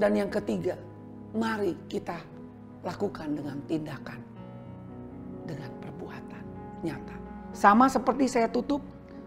Dan 0.00 0.16
yang 0.16 0.32
ketiga, 0.32 0.74
mari 1.36 1.76
kita 1.86 2.16
lakukan 2.80 3.36
dengan 3.36 3.60
tindakan. 3.68 4.31
Dengan 5.42 5.70
perbuatan 5.82 6.44
nyata. 6.86 7.16
Sama 7.52 7.86
seperti 7.90 8.26
saya 8.30 8.48
tutup 8.48 8.80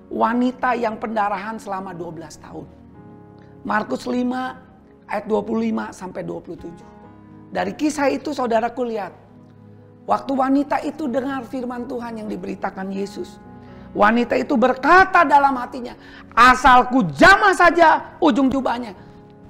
wanita 0.09 0.73
yang 0.77 0.97
pendarahan 0.97 1.57
selama 1.57 1.93
12 1.93 2.41
tahun. 2.41 2.67
Markus 3.65 4.05
5 4.05 5.09
ayat 5.09 5.25
25 5.25 5.89
sampai 5.93 6.21
27. 6.21 7.51
Dari 7.53 7.73
kisah 7.73 8.09
itu 8.11 8.33
saudaraku 8.33 8.83
lihat. 8.85 9.13
Waktu 10.05 10.31
wanita 10.37 10.85
itu 10.85 11.09
dengar 11.09 11.41
firman 11.49 11.89
Tuhan 11.89 12.21
yang 12.21 12.27
diberitakan 12.29 12.93
Yesus. 12.93 13.41
Wanita 13.95 14.37
itu 14.37 14.53
berkata 14.59 15.23
dalam 15.25 15.55
hatinya, 15.55 15.95
asalku 16.35 17.09
jamah 17.15 17.55
saja 17.55 18.13
ujung 18.19 18.51
jubahnya, 18.51 18.91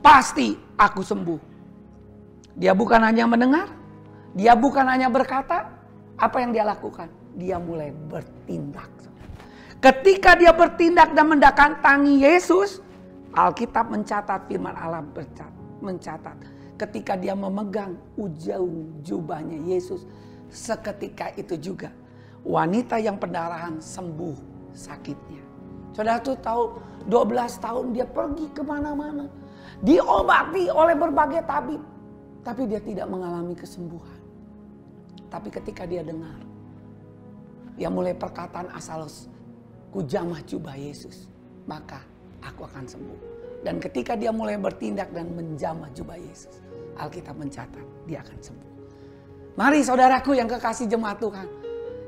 pasti 0.05 0.53
aku 0.77 1.01
sembuh. 1.01 1.41
Dia 2.55 2.72
bukan 2.77 3.01
hanya 3.03 3.25
mendengar, 3.25 3.67
dia 4.38 4.53
bukan 4.53 4.86
hanya 4.86 5.10
berkata, 5.10 5.65
apa 6.15 6.38
yang 6.39 6.51
dia 6.55 6.63
lakukan? 6.63 7.12
Dia 7.36 7.60
mulai 7.60 7.91
bertindak. 7.91 8.88
Ketika 9.84 10.34
dia 10.39 10.55
bertindak 10.55 11.12
dan 11.13 11.29
mendatangi 11.29 12.24
Yesus, 12.24 12.79
Alkitab 13.36 13.91
mencatat 13.91 14.48
firman 14.48 14.74
Allah 14.74 15.03
mencatat 15.84 16.38
ketika 16.79 17.15
dia 17.19 17.36
memegang 17.36 17.95
ujung 18.15 18.95
jubahnya 19.03 19.60
Yesus. 19.67 20.07
Seketika 20.48 21.36
itu 21.36 21.60
juga 21.60 21.91
wanita 22.48 22.95
yang 22.95 23.19
pendarahan 23.19 23.84
sembuh 23.84 24.38
sakitnya. 24.72 25.43
Saudara 25.91 26.19
tuh 26.19 26.39
tahu 26.39 26.63
12 27.07 27.63
tahun 27.63 27.86
dia 27.95 28.07
pergi 28.07 28.48
ke 28.51 28.63
mana-mana. 28.63 29.27
Diobati 29.84 30.72
oleh 30.72 30.95
berbagai 30.95 31.43
tabib. 31.43 31.81
Tapi 32.45 32.62
dia 32.69 32.79
tidak 32.79 33.10
mengalami 33.10 33.57
kesembuhan. 33.57 34.14
Tapi 35.36 35.51
ketika 35.51 35.84
dia 35.84 36.00
dengar. 36.00 36.39
Dia 37.75 37.92
mulai 37.92 38.15
perkataan 38.15 38.72
asal 38.72 39.04
kujamah 39.92 40.39
jubah 40.48 40.80
Yesus. 40.80 41.27
Maka 41.68 42.00
aku 42.39 42.63
akan 42.63 42.88
sembuh. 42.88 43.20
Dan 43.60 43.84
ketika 43.84 44.15
dia 44.15 44.32
mulai 44.32 44.56
bertindak 44.56 45.12
dan 45.12 45.27
menjamah 45.36 45.92
jubah 45.92 46.15
Yesus. 46.15 46.63
Alkitab 46.96 47.36
mencatat 47.36 47.84
dia 48.08 48.24
akan 48.24 48.39
sembuh. 48.39 48.72
Mari 49.60 49.84
saudaraku 49.84 50.39
yang 50.39 50.48
kekasih 50.48 50.88
jemaat 50.88 51.20
Tuhan. 51.20 51.48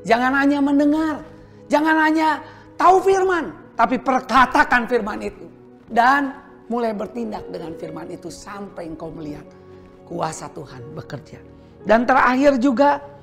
Jangan 0.08 0.32
hanya 0.32 0.64
mendengar. 0.64 1.20
Jangan 1.68 1.96
hanya 2.08 2.40
tahu 2.80 3.04
firman. 3.04 3.52
Tapi 3.76 4.00
perkatakan 4.00 4.88
firman 4.88 5.20
itu. 5.20 5.52
Dan 5.84 6.32
mulai 6.72 6.96
bertindak 6.96 7.44
dengan 7.52 7.76
firman 7.76 8.08
itu 8.08 8.32
sampai 8.32 8.88
engkau 8.88 9.12
melihat 9.12 9.44
kuasa 10.08 10.48
Tuhan 10.56 10.96
bekerja. 10.96 11.44
Dan 11.84 12.08
terakhir 12.08 12.56
juga 12.64 13.17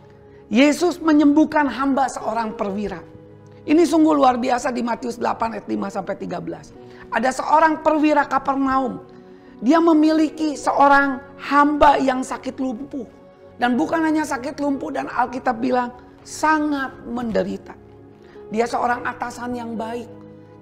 Yesus 0.55 1.03
menyembuhkan 1.03 1.67
hamba 1.67 2.07
seorang 2.07 2.55
perwira. 2.55 3.03
Ini 3.67 3.83
sungguh 3.83 4.15
luar 4.15 4.39
biasa 4.39 4.71
di 4.71 4.87
Matius 4.87 5.19
8 5.19 5.59
ayat 5.59 5.67
5 5.67 5.97
sampai 5.99 6.15
13. 6.15 7.11
Ada 7.11 7.31
seorang 7.35 7.83
perwira 7.83 8.23
Kapernaum 8.23 9.03
dia 9.59 9.83
memiliki 9.83 10.55
seorang 10.55 11.19
hamba 11.43 11.99
yang 11.99 12.23
sakit 12.23 12.55
lumpuh. 12.63 13.07
Dan 13.59 13.75
bukan 13.75 13.99
hanya 14.03 14.23
sakit 14.23 14.55
lumpuh 14.63 14.95
dan 14.95 15.11
Alkitab 15.11 15.59
bilang 15.59 15.91
sangat 16.23 16.95
menderita. 17.03 17.75
Dia 18.55 18.71
seorang 18.71 19.03
atasan 19.03 19.59
yang 19.59 19.75
baik. 19.75 20.07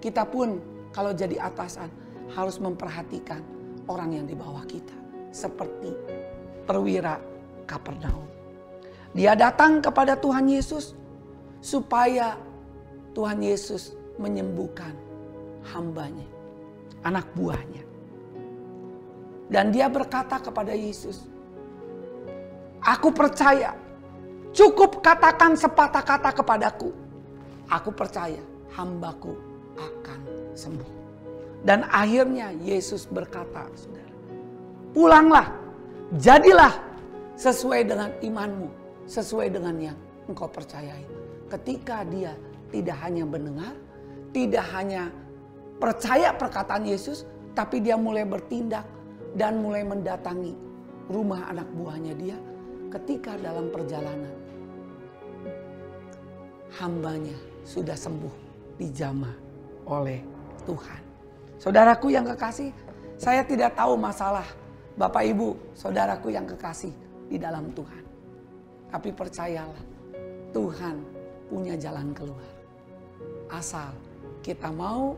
Kita 0.00 0.24
pun 0.24 0.56
kalau 0.88 1.12
jadi 1.12 1.36
atasan 1.36 1.92
harus 2.32 2.56
memperhatikan 2.56 3.44
orang 3.92 4.16
yang 4.16 4.24
di 4.24 4.32
bawah 4.32 4.64
kita. 4.64 4.96
Seperti 5.36 5.92
perwira 6.64 7.20
Kapernaum. 7.68 8.31
Dia 9.12 9.36
datang 9.36 9.84
kepada 9.84 10.16
Tuhan 10.16 10.48
Yesus 10.48 10.96
supaya 11.60 12.36
Tuhan 13.12 13.44
Yesus 13.44 13.92
menyembuhkan 14.16 14.96
hambanya, 15.72 16.24
anak 17.04 17.28
buahnya. 17.36 17.84
Dan 19.52 19.68
dia 19.68 19.92
berkata 19.92 20.40
kepada 20.40 20.72
Yesus, 20.72 21.28
Aku 22.82 23.14
percaya, 23.14 23.78
cukup 24.50 25.04
katakan 25.04 25.54
sepatah 25.54 26.02
kata 26.02 26.34
kepadaku. 26.34 26.90
Aku 27.70 27.94
percaya 27.94 28.42
hambaku 28.74 29.38
akan 29.78 30.20
sembuh. 30.56 30.90
Dan 31.62 31.86
akhirnya 31.86 32.50
Yesus 32.58 33.06
berkata, 33.06 33.70
pulanglah, 34.90 35.46
jadilah 36.18 36.74
sesuai 37.38 37.86
dengan 37.86 38.10
imanmu, 38.18 38.68
sesuai 39.12 39.52
dengan 39.52 39.92
yang 39.92 39.98
engkau 40.24 40.48
percayai. 40.48 41.04
Ketika 41.52 42.00
dia 42.08 42.32
tidak 42.72 42.96
hanya 43.04 43.28
mendengar, 43.28 43.76
tidak 44.32 44.64
hanya 44.72 45.12
percaya 45.76 46.32
perkataan 46.32 46.88
Yesus, 46.88 47.28
tapi 47.52 47.84
dia 47.84 48.00
mulai 48.00 48.24
bertindak 48.24 48.88
dan 49.36 49.60
mulai 49.60 49.84
mendatangi 49.84 50.56
rumah 51.12 51.52
anak 51.52 51.68
buahnya 51.76 52.16
dia 52.16 52.38
ketika 52.88 53.36
dalam 53.36 53.68
perjalanan 53.68 54.32
hambanya 56.80 57.36
sudah 57.68 57.96
sembuh 57.96 58.32
dijamah 58.80 59.36
oleh 59.88 60.24
Tuhan. 60.64 61.02
Saudaraku 61.60 62.08
yang 62.08 62.24
kekasih, 62.32 62.72
saya 63.20 63.44
tidak 63.44 63.76
tahu 63.76 63.94
masalah 64.00 64.46
Bapak 64.96 65.24
Ibu, 65.24 65.76
saudaraku 65.76 66.32
yang 66.32 66.48
kekasih 66.48 66.92
di 67.28 67.36
dalam 67.36 67.72
Tuhan. 67.76 68.01
Tapi 68.92 69.08
percayalah, 69.08 69.84
Tuhan 70.52 71.00
punya 71.48 71.80
jalan 71.80 72.12
keluar. 72.12 72.52
Asal 73.48 73.96
kita 74.44 74.68
mau 74.68 75.16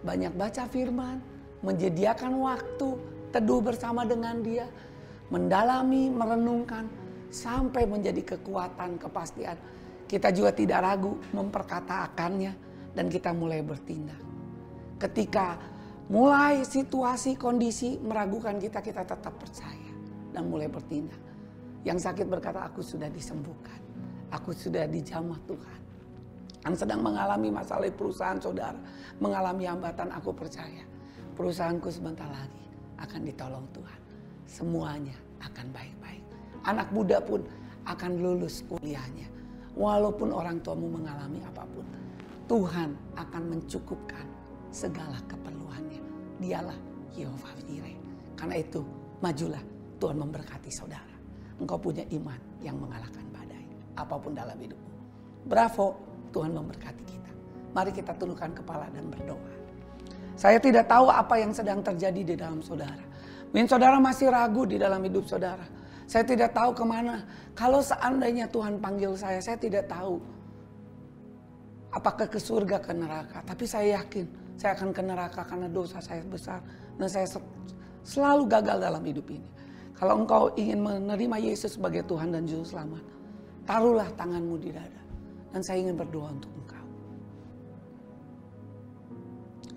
banyak 0.00 0.32
baca 0.32 0.64
firman, 0.66 1.20
menyediakan 1.60 2.32
waktu, 2.40 2.88
teduh 3.30 3.60
bersama 3.60 4.08
dengan 4.08 4.40
dia, 4.40 4.64
mendalami, 5.28 6.08
merenungkan, 6.08 6.88
sampai 7.32 7.88
menjadi 7.88 8.36
kekuatan, 8.36 9.00
kepastian. 9.00 9.56
Kita 10.04 10.28
juga 10.28 10.52
tidak 10.52 10.84
ragu 10.84 11.16
memperkatakannya 11.32 12.52
dan 12.92 13.06
kita 13.08 13.32
mulai 13.32 13.64
bertindak. 13.64 14.20
Ketika 15.00 15.56
mulai 16.12 16.66
situasi, 16.66 17.40
kondisi 17.40 17.96
meragukan 18.04 18.60
kita, 18.60 18.84
kita 18.84 19.08
tetap 19.08 19.32
percaya 19.40 19.90
dan 20.36 20.52
mulai 20.52 20.68
bertindak. 20.68 21.21
Yang 21.82 21.98
sakit 22.06 22.26
berkata, 22.30 22.62
aku 22.62 22.78
sudah 22.82 23.10
disembuhkan. 23.10 23.78
Aku 24.30 24.54
sudah 24.54 24.86
dijamah 24.86 25.38
Tuhan. 25.44 25.80
Yang 26.62 26.86
sedang 26.86 27.02
mengalami 27.02 27.50
masalah 27.50 27.90
perusahaan 27.90 28.38
saudara, 28.38 28.78
mengalami 29.18 29.66
hambatan, 29.66 30.14
aku 30.14 30.30
percaya. 30.30 30.86
Perusahaanku 31.34 31.90
sebentar 31.90 32.30
lagi 32.30 32.62
akan 33.02 33.20
ditolong 33.26 33.66
Tuhan. 33.74 34.00
Semuanya 34.46 35.16
akan 35.42 35.66
baik-baik. 35.74 36.22
Anak 36.62 36.94
muda 36.94 37.18
pun 37.18 37.42
akan 37.82 38.22
lulus 38.22 38.62
kuliahnya. 38.70 39.26
Walaupun 39.74 40.30
orang 40.30 40.62
tuamu 40.62 40.86
mengalami 40.86 41.42
apa 41.42 41.66
pun. 41.66 41.86
Tuhan 42.46 42.94
akan 43.18 43.42
mencukupkan 43.58 44.26
segala 44.70 45.18
keperluannya. 45.26 46.02
Dialah 46.38 46.78
Yehova 47.18 47.50
Jireh. 47.66 47.96
Karena 48.38 48.60
itu 48.60 48.86
majulah 49.18 49.62
Tuhan 49.98 50.16
memberkati 50.20 50.70
saudara. 50.70 51.12
Engkau 51.60 51.76
punya 51.76 52.04
iman 52.12 52.38
yang 52.64 52.76
mengalahkan 52.78 53.24
badai. 53.34 53.64
Apa 53.98 54.16
pun 54.16 54.32
dalam 54.32 54.56
hidupmu. 54.56 54.92
Bravo 55.48 55.98
Tuhan 56.32 56.54
memberkati 56.54 57.04
kita. 57.04 57.30
Mari 57.72 57.90
kita 57.92 58.12
tundukkan 58.16 58.52
kepala 58.56 58.88
dan 58.92 59.08
berdoa. 59.08 59.52
Saya 60.36 60.56
tidak 60.58 60.88
tahu 60.88 61.12
apa 61.12 61.34
yang 61.36 61.52
sedang 61.52 61.84
terjadi 61.84 62.22
di 62.24 62.34
dalam 62.34 62.64
saudara. 62.64 63.04
Mungkin 63.52 63.68
saudara 63.68 64.00
masih 64.00 64.32
ragu 64.32 64.64
di 64.64 64.80
dalam 64.80 65.04
hidup 65.04 65.28
saudara. 65.28 65.64
Saya 66.08 66.24
tidak 66.24 66.56
tahu 66.56 66.72
ke 66.72 66.84
mana. 66.84 67.24
Kalau 67.52 67.84
seandainya 67.84 68.48
Tuhan 68.48 68.80
panggil 68.80 69.12
saya, 69.16 69.40
saya 69.44 69.60
tidak 69.60 69.88
tahu. 69.92 70.20
Apakah 71.92 72.24
ke 72.24 72.40
surga, 72.40 72.80
ke 72.80 72.96
neraka. 72.96 73.44
Tapi 73.44 73.64
saya 73.68 74.00
yakin 74.00 74.24
saya 74.56 74.76
akan 74.76 74.94
ke 74.94 75.02
neraka 75.04 75.42
karena 75.44 75.68
dosa 75.68 76.00
saya 76.00 76.24
besar. 76.24 76.60
Dan 76.96 77.08
saya 77.08 77.28
selalu 78.04 78.48
gagal 78.48 78.78
dalam 78.80 79.02
hidup 79.04 79.26
ini. 79.28 79.48
Kalau 80.02 80.18
engkau 80.18 80.50
ingin 80.58 80.82
menerima 80.82 81.38
Yesus 81.38 81.78
sebagai 81.78 82.02
Tuhan 82.10 82.34
dan 82.34 82.42
Juru 82.42 82.66
Selamat. 82.66 83.06
Taruhlah 83.62 84.10
tanganmu 84.18 84.58
di 84.58 84.74
dada. 84.74 84.98
Dan 85.54 85.62
saya 85.62 85.78
ingin 85.78 85.94
berdoa 85.94 86.26
untuk 86.34 86.50
engkau. 86.58 86.86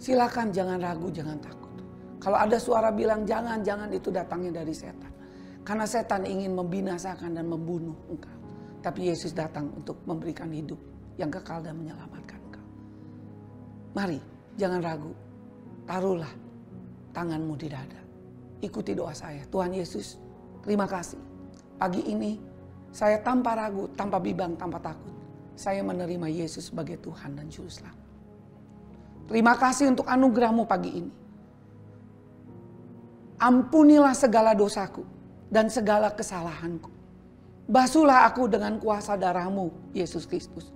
Silakan 0.01 0.49
jangan 0.49 0.81
ragu, 0.81 1.13
jangan 1.13 1.37
takut. 1.37 1.77
Kalau 2.17 2.41
ada 2.41 2.57
suara 2.57 2.89
bilang 2.89 3.21
jangan, 3.21 3.61
jangan 3.61 3.85
itu 3.93 4.09
datangnya 4.09 4.65
dari 4.65 4.73
setan. 4.73 5.13
Karena 5.61 5.85
setan 5.85 6.25
ingin 6.25 6.57
membinasakan 6.57 7.37
dan 7.37 7.45
membunuh 7.45 7.93
engkau. 8.09 8.33
Tapi 8.81 9.13
Yesus 9.13 9.29
datang 9.29 9.77
untuk 9.77 10.01
memberikan 10.09 10.49
hidup 10.49 10.81
yang 11.21 11.29
kekal 11.29 11.61
dan 11.61 11.77
menyelamatkan 11.77 12.41
engkau. 12.49 12.65
Mari, 13.93 14.17
jangan 14.57 14.81
ragu. 14.81 15.13
Taruhlah 15.85 16.33
tanganmu 17.13 17.53
di 17.61 17.69
dada. 17.69 18.04
Ikuti 18.63 18.95
doa 18.95 19.11
saya. 19.11 19.43
Tuhan 19.51 19.75
Yesus, 19.75 20.19
terima 20.63 20.87
kasih. 20.87 21.19
Pagi 21.75 22.03
ini 22.07 22.39
saya 22.95 23.19
tanpa 23.19 23.59
ragu, 23.59 23.91
tanpa 23.91 24.23
bimbang, 24.23 24.55
tanpa 24.55 24.79
takut. 24.79 25.11
Saya 25.55 25.83
menerima 25.83 26.27
Yesus 26.31 26.71
sebagai 26.71 26.99
Tuhan 27.03 27.35
dan 27.35 27.51
Juru 27.51 27.67
Selamat. 27.67 28.07
Terima 29.27 29.53
kasih 29.59 29.91
untuk 29.91 30.07
anugerahmu 30.07 30.63
pagi 30.63 30.91
ini. 31.03 31.11
Ampunilah 33.35 34.15
segala 34.15 34.55
dosaku 34.55 35.03
dan 35.51 35.67
segala 35.67 36.13
kesalahanku. 36.13 36.87
Basuhlah 37.65 38.29
aku 38.29 38.47
dengan 38.47 38.77
kuasa 38.77 39.17
darahmu, 39.17 39.73
Yesus 39.91 40.23
Kristus. 40.29 40.71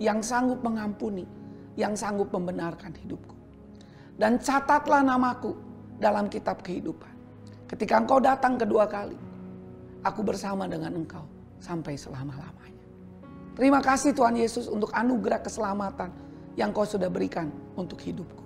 Yang 0.00 0.32
sanggup 0.32 0.64
mengampuni, 0.64 1.28
yang 1.76 1.94
sanggup 1.94 2.32
membenarkan 2.32 2.96
hidupku. 2.96 3.36
Dan 4.16 4.40
catatlah 4.40 5.04
namaku 5.04 5.69
dalam 6.00 6.32
kitab 6.32 6.64
kehidupan. 6.64 7.12
Ketika 7.68 8.00
engkau 8.00 8.18
datang 8.18 8.58
kedua 8.58 8.88
kali, 8.88 9.14
aku 10.02 10.24
bersama 10.24 10.66
dengan 10.66 10.96
engkau 10.96 11.22
sampai 11.60 11.94
selama-lamanya. 11.94 12.84
Terima 13.54 13.84
kasih 13.84 14.16
Tuhan 14.16 14.34
Yesus 14.40 14.66
untuk 14.66 14.90
anugerah 14.96 15.44
keselamatan 15.44 16.10
yang 16.56 16.72
kau 16.72 16.88
sudah 16.88 17.12
berikan 17.12 17.52
untuk 17.76 18.00
hidupku. 18.00 18.42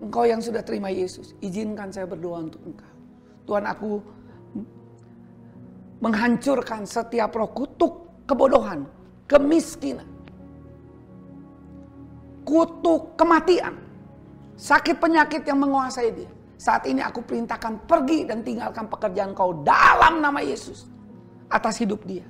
Engkau 0.00 0.24
yang 0.24 0.38
sudah 0.38 0.62
terima 0.62 0.88
Yesus, 0.88 1.34
izinkan 1.42 1.90
saya 1.90 2.06
berdoa 2.06 2.46
untuk 2.46 2.62
engkau. 2.64 2.92
Tuhan 3.44 3.64
aku 3.68 3.90
menghancurkan 6.00 6.88
setiap 6.88 7.36
roh 7.36 7.50
kutuk 7.52 8.24
kebodohan, 8.28 8.88
kemiskinan, 9.28 10.08
kutuk 12.44 13.16
kematian, 13.16 13.83
sakit 14.54 14.96
penyakit 14.98 15.42
yang 15.46 15.58
menguasai 15.60 16.10
dia. 16.14 16.30
Saat 16.54 16.86
ini 16.86 17.02
aku 17.02 17.20
perintahkan 17.26 17.84
pergi 17.84 18.24
dan 18.24 18.46
tinggalkan 18.46 18.86
pekerjaan 18.86 19.34
kau 19.34 19.52
dalam 19.66 20.22
nama 20.22 20.40
Yesus 20.40 20.86
atas 21.50 21.82
hidup 21.82 22.06
dia. 22.06 22.24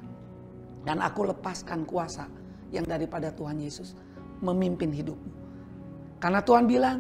Dan 0.85 1.01
aku 1.01 1.29
lepaskan 1.29 1.89
kuasa 1.89 2.29
yang 2.73 2.85
daripada 2.85 3.33
Tuhan 3.33 3.61
Yesus 3.61 3.97
memimpin 4.45 4.93
hidupmu. 4.93 5.33
Karena 6.21 6.41
Tuhan 6.41 6.65
bilang, 6.65 6.99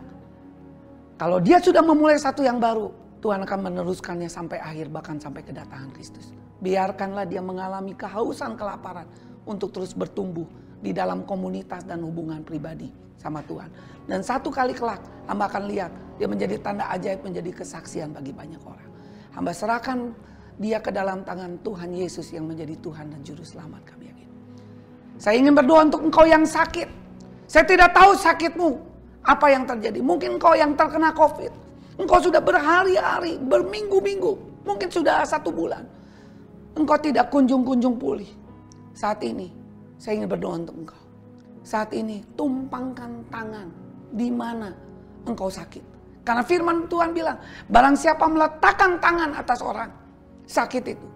kalau 1.16 1.40
dia 1.40 1.60
sudah 1.60 1.80
memulai 1.80 2.16
satu 2.20 2.44
yang 2.44 2.60
baru, 2.60 2.92
Tuhan 3.24 3.40
akan 3.44 3.60
meneruskannya 3.72 4.28
sampai 4.28 4.60
akhir 4.60 4.92
bahkan 4.92 5.16
sampai 5.16 5.40
kedatangan 5.40 5.92
Kristus. 5.96 6.32
Biarkanlah 6.60 7.24
dia 7.24 7.40
mengalami 7.40 7.96
kehausan 7.96 8.56
kelaparan 8.56 9.08
untuk 9.48 9.72
terus 9.72 9.96
bertumbuh 9.96 10.44
di 10.84 10.92
dalam 10.92 11.24
komunitas 11.24 11.88
dan 11.88 12.04
hubungan 12.04 12.44
pribadi 12.44 12.92
sama 13.16 13.40
Tuhan. 13.40 13.72
Dan 14.04 14.20
satu 14.20 14.52
kali 14.52 14.76
kelak 14.76 15.00
hamba 15.24 15.48
akan 15.48 15.64
lihat 15.64 15.88
dia 16.20 16.28
menjadi 16.28 16.60
tanda 16.60 16.84
ajaib 16.92 17.24
menjadi 17.24 17.64
kesaksian 17.64 18.12
bagi 18.12 18.36
banyak 18.36 18.60
orang. 18.60 18.90
Hamba 19.32 19.56
serahkan 19.56 20.12
dia 20.60 20.78
ke 20.84 20.92
dalam 20.92 21.24
tangan 21.24 21.56
Tuhan 21.64 21.96
Yesus 21.96 22.30
yang 22.36 22.44
menjadi 22.44 22.76
Tuhan 22.78 23.10
dan 23.10 23.24
Juru 23.24 23.42
Selamat 23.42 23.82
kami 23.88 24.12
yakin. 24.12 24.28
Saya 25.16 25.40
ingin 25.40 25.56
berdoa 25.56 25.88
untuk 25.88 26.04
engkau 26.04 26.28
yang 26.28 26.44
sakit. 26.44 26.86
Saya 27.48 27.64
tidak 27.64 27.96
tahu 27.96 28.12
sakitmu 28.14 28.70
apa 29.24 29.46
yang 29.48 29.64
terjadi. 29.64 30.04
Mungkin 30.04 30.36
engkau 30.36 30.52
yang 30.52 30.76
terkena 30.76 31.16
COVID. 31.16 31.64
Engkau 31.94 32.18
sudah 32.18 32.42
berhari-hari, 32.42 33.38
berminggu-minggu, 33.38 34.66
mungkin 34.66 34.90
sudah 34.90 35.22
satu 35.22 35.54
bulan. 35.54 35.86
Engkau 36.74 36.98
tidak 36.98 37.30
kunjung-kunjung 37.30 37.94
pulih. 38.02 38.26
Saat 38.90 39.22
ini, 39.22 39.50
saya 39.98 40.20
ingin 40.20 40.30
berdoa 40.30 40.60
untuk 40.60 40.76
engkau. 40.76 41.02
Saat 41.64 41.96
ini, 41.96 42.20
tumpangkan 42.36 43.24
tangan 43.32 43.68
di 44.12 44.28
mana 44.28 44.70
engkau 45.24 45.48
sakit. 45.48 45.82
Karena 46.24 46.44
firman 46.44 46.88
Tuhan 46.88 47.12
bilang, 47.12 47.36
barang 47.68 47.96
siapa 47.96 48.24
meletakkan 48.28 49.00
tangan 49.00 49.36
atas 49.36 49.60
orang 49.60 49.92
sakit 50.44 50.84
itu, 50.96 51.08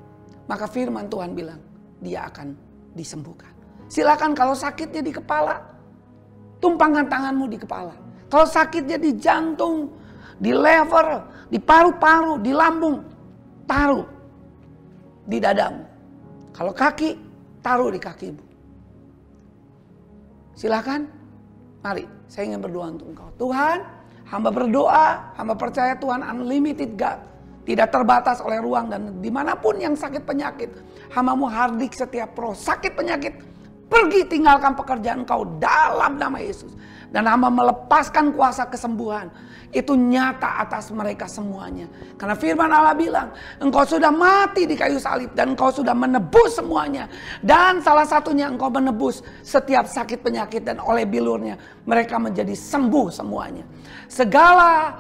maka 0.49 0.69
firman 0.69 1.09
Tuhan 1.09 1.33
bilang, 1.33 1.61
dia 2.01 2.29
akan 2.29 2.57
disembuhkan. 2.93 3.53
Silakan 3.89 4.37
kalau 4.37 4.53
sakitnya 4.53 5.01
di 5.01 5.13
kepala, 5.13 5.65
tumpangkan 6.61 7.09
tanganmu 7.09 7.49
di 7.49 7.57
kepala. 7.57 7.97
Kalau 8.29 8.45
sakitnya 8.45 9.01
di 9.01 9.17
jantung, 9.17 9.89
di 10.37 10.53
lever, 10.53 11.25
di 11.49 11.57
paru-paru, 11.57 12.37
di 12.45 12.53
lambung, 12.53 13.01
taruh 13.65 14.05
di 15.25 15.41
dadamu. 15.41 15.85
Kalau 16.53 16.73
kaki, 16.73 17.17
taruh 17.65 17.89
di 17.93 18.01
kakimu. 18.01 18.48
Silakan, 20.59 21.07
mari 21.87 22.03
saya 22.27 22.51
ingin 22.51 22.59
berdoa 22.59 22.91
untuk 22.91 23.15
engkau. 23.15 23.31
Tuhan, 23.39 23.79
hamba 24.27 24.51
berdoa, 24.51 25.31
hamba 25.39 25.55
percaya 25.55 25.95
Tuhan 25.95 26.19
unlimited 26.19 26.99
God. 26.99 27.23
Tidak 27.63 27.87
terbatas 27.87 28.43
oleh 28.43 28.59
ruang 28.59 28.91
dan 28.91 29.23
di 29.23 29.31
mana 29.31 29.55
pun 29.55 29.79
yang 29.79 29.95
sakit 29.95 30.27
penyakit. 30.27 30.73
Hambamu 31.15 31.47
hardik 31.47 31.95
setiap 31.95 32.35
pro 32.35 32.59
sakit 32.59 32.91
penyakit. 32.99 33.39
Pergi 33.87 34.27
tinggalkan 34.27 34.75
pekerjaan 34.75 35.23
engkau 35.23 35.47
dalam 35.63 36.19
nama 36.19 36.43
Yesus. 36.43 36.75
Dan 37.09 37.25
hamba 37.25 37.49
melepaskan 37.49 38.37
kuasa 38.37 38.69
kesembuhan 38.69 39.33
itu 39.73 39.93
nyata 39.97 40.65
atas 40.65 40.89
mereka 40.93 41.29
semuanya. 41.29 41.89
Karena 42.17 42.37
firman 42.37 42.69
Allah 42.69 42.97
bilang, 42.97 43.33
engkau 43.61 43.85
sudah 43.85 44.13
mati 44.13 44.65
di 44.65 44.77
kayu 44.77 45.01
salib 45.01 45.33
dan 45.33 45.53
engkau 45.53 45.69
sudah 45.73 45.93
menebus 45.93 46.57
semuanya. 46.57 47.09
Dan 47.41 47.81
salah 47.85 48.05
satunya 48.05 48.49
engkau 48.49 48.69
menebus 48.69 49.25
setiap 49.41 49.89
sakit 49.89 50.21
penyakit 50.25 50.65
dan 50.65 50.81
oleh 50.81 51.05
bilurnya 51.09 51.57
mereka 51.85 52.17
menjadi 52.21 52.53
sembuh 52.53 53.09
semuanya. 53.13 53.65
Segala 54.09 54.97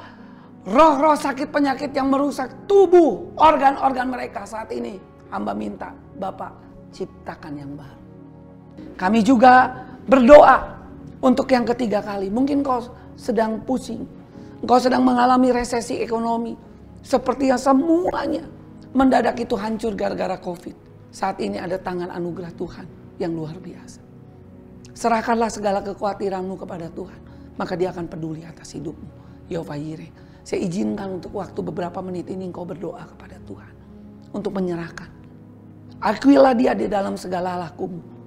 roh-roh 0.69 1.17
sakit 1.17 1.49
penyakit 1.49 1.93
yang 1.97 2.13
merusak 2.13 2.69
tubuh, 2.69 3.37
organ-organ 3.41 4.09
mereka 4.09 4.45
saat 4.45 4.69
ini 4.73 5.01
hamba 5.29 5.53
minta 5.57 5.93
Bapak 5.93 6.53
ciptakan 6.93 7.53
yang 7.57 7.73
baru. 7.77 8.01
Kami 8.97 9.21
juga 9.25 9.85
berdoa 10.09 10.78
untuk 11.19 11.51
yang 11.51 11.67
ketiga 11.67 12.03
kali. 12.03 12.31
Mungkin 12.31 12.63
kau 12.63 12.83
sedang 13.19 13.63
pusing, 13.67 14.07
Engkau 14.59 14.79
sedang 14.83 15.07
mengalami 15.07 15.55
resesi 15.55 16.03
ekonomi. 16.03 16.59
Seperti 16.99 17.47
yang 17.47 17.63
semuanya 17.63 18.43
mendadak 18.91 19.39
itu 19.39 19.55
hancur 19.55 19.95
gara-gara 19.95 20.35
COVID. 20.35 20.75
Saat 21.15 21.39
ini 21.39 21.63
ada 21.63 21.79
tangan 21.79 22.11
anugerah 22.11 22.51
Tuhan 22.59 22.87
yang 23.23 23.33
luar 23.39 23.55
biasa. 23.63 24.03
Serahkanlah 24.99 25.47
segala 25.55 25.79
kekhawatiranmu 25.87 26.59
kepada 26.59 26.91
Tuhan. 26.91 27.21
Maka 27.55 27.79
dia 27.79 27.95
akan 27.95 28.11
peduli 28.11 28.43
atas 28.43 28.75
hidupmu. 28.75 29.11
Yehova 29.47 29.79
Yire. 29.79 30.11
Saya 30.43 30.63
izinkan 30.67 31.23
untuk 31.23 31.39
waktu 31.39 31.59
beberapa 31.63 32.03
menit 32.03 32.27
ini 32.27 32.51
engkau 32.51 32.67
berdoa 32.67 33.07
kepada 33.15 33.39
Tuhan. 33.47 33.73
Untuk 34.35 34.59
menyerahkan. 34.59 35.11
Akuilah 36.03 36.55
dia 36.59 36.75
di 36.75 36.91
dalam 36.91 37.15
segala 37.15 37.59
lakumu. 37.59 38.18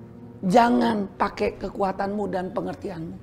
Jangan 0.41 1.05
pakai 1.21 1.61
kekuatanmu 1.61 2.25
dan 2.33 2.49
pengertianmu. 2.49 3.17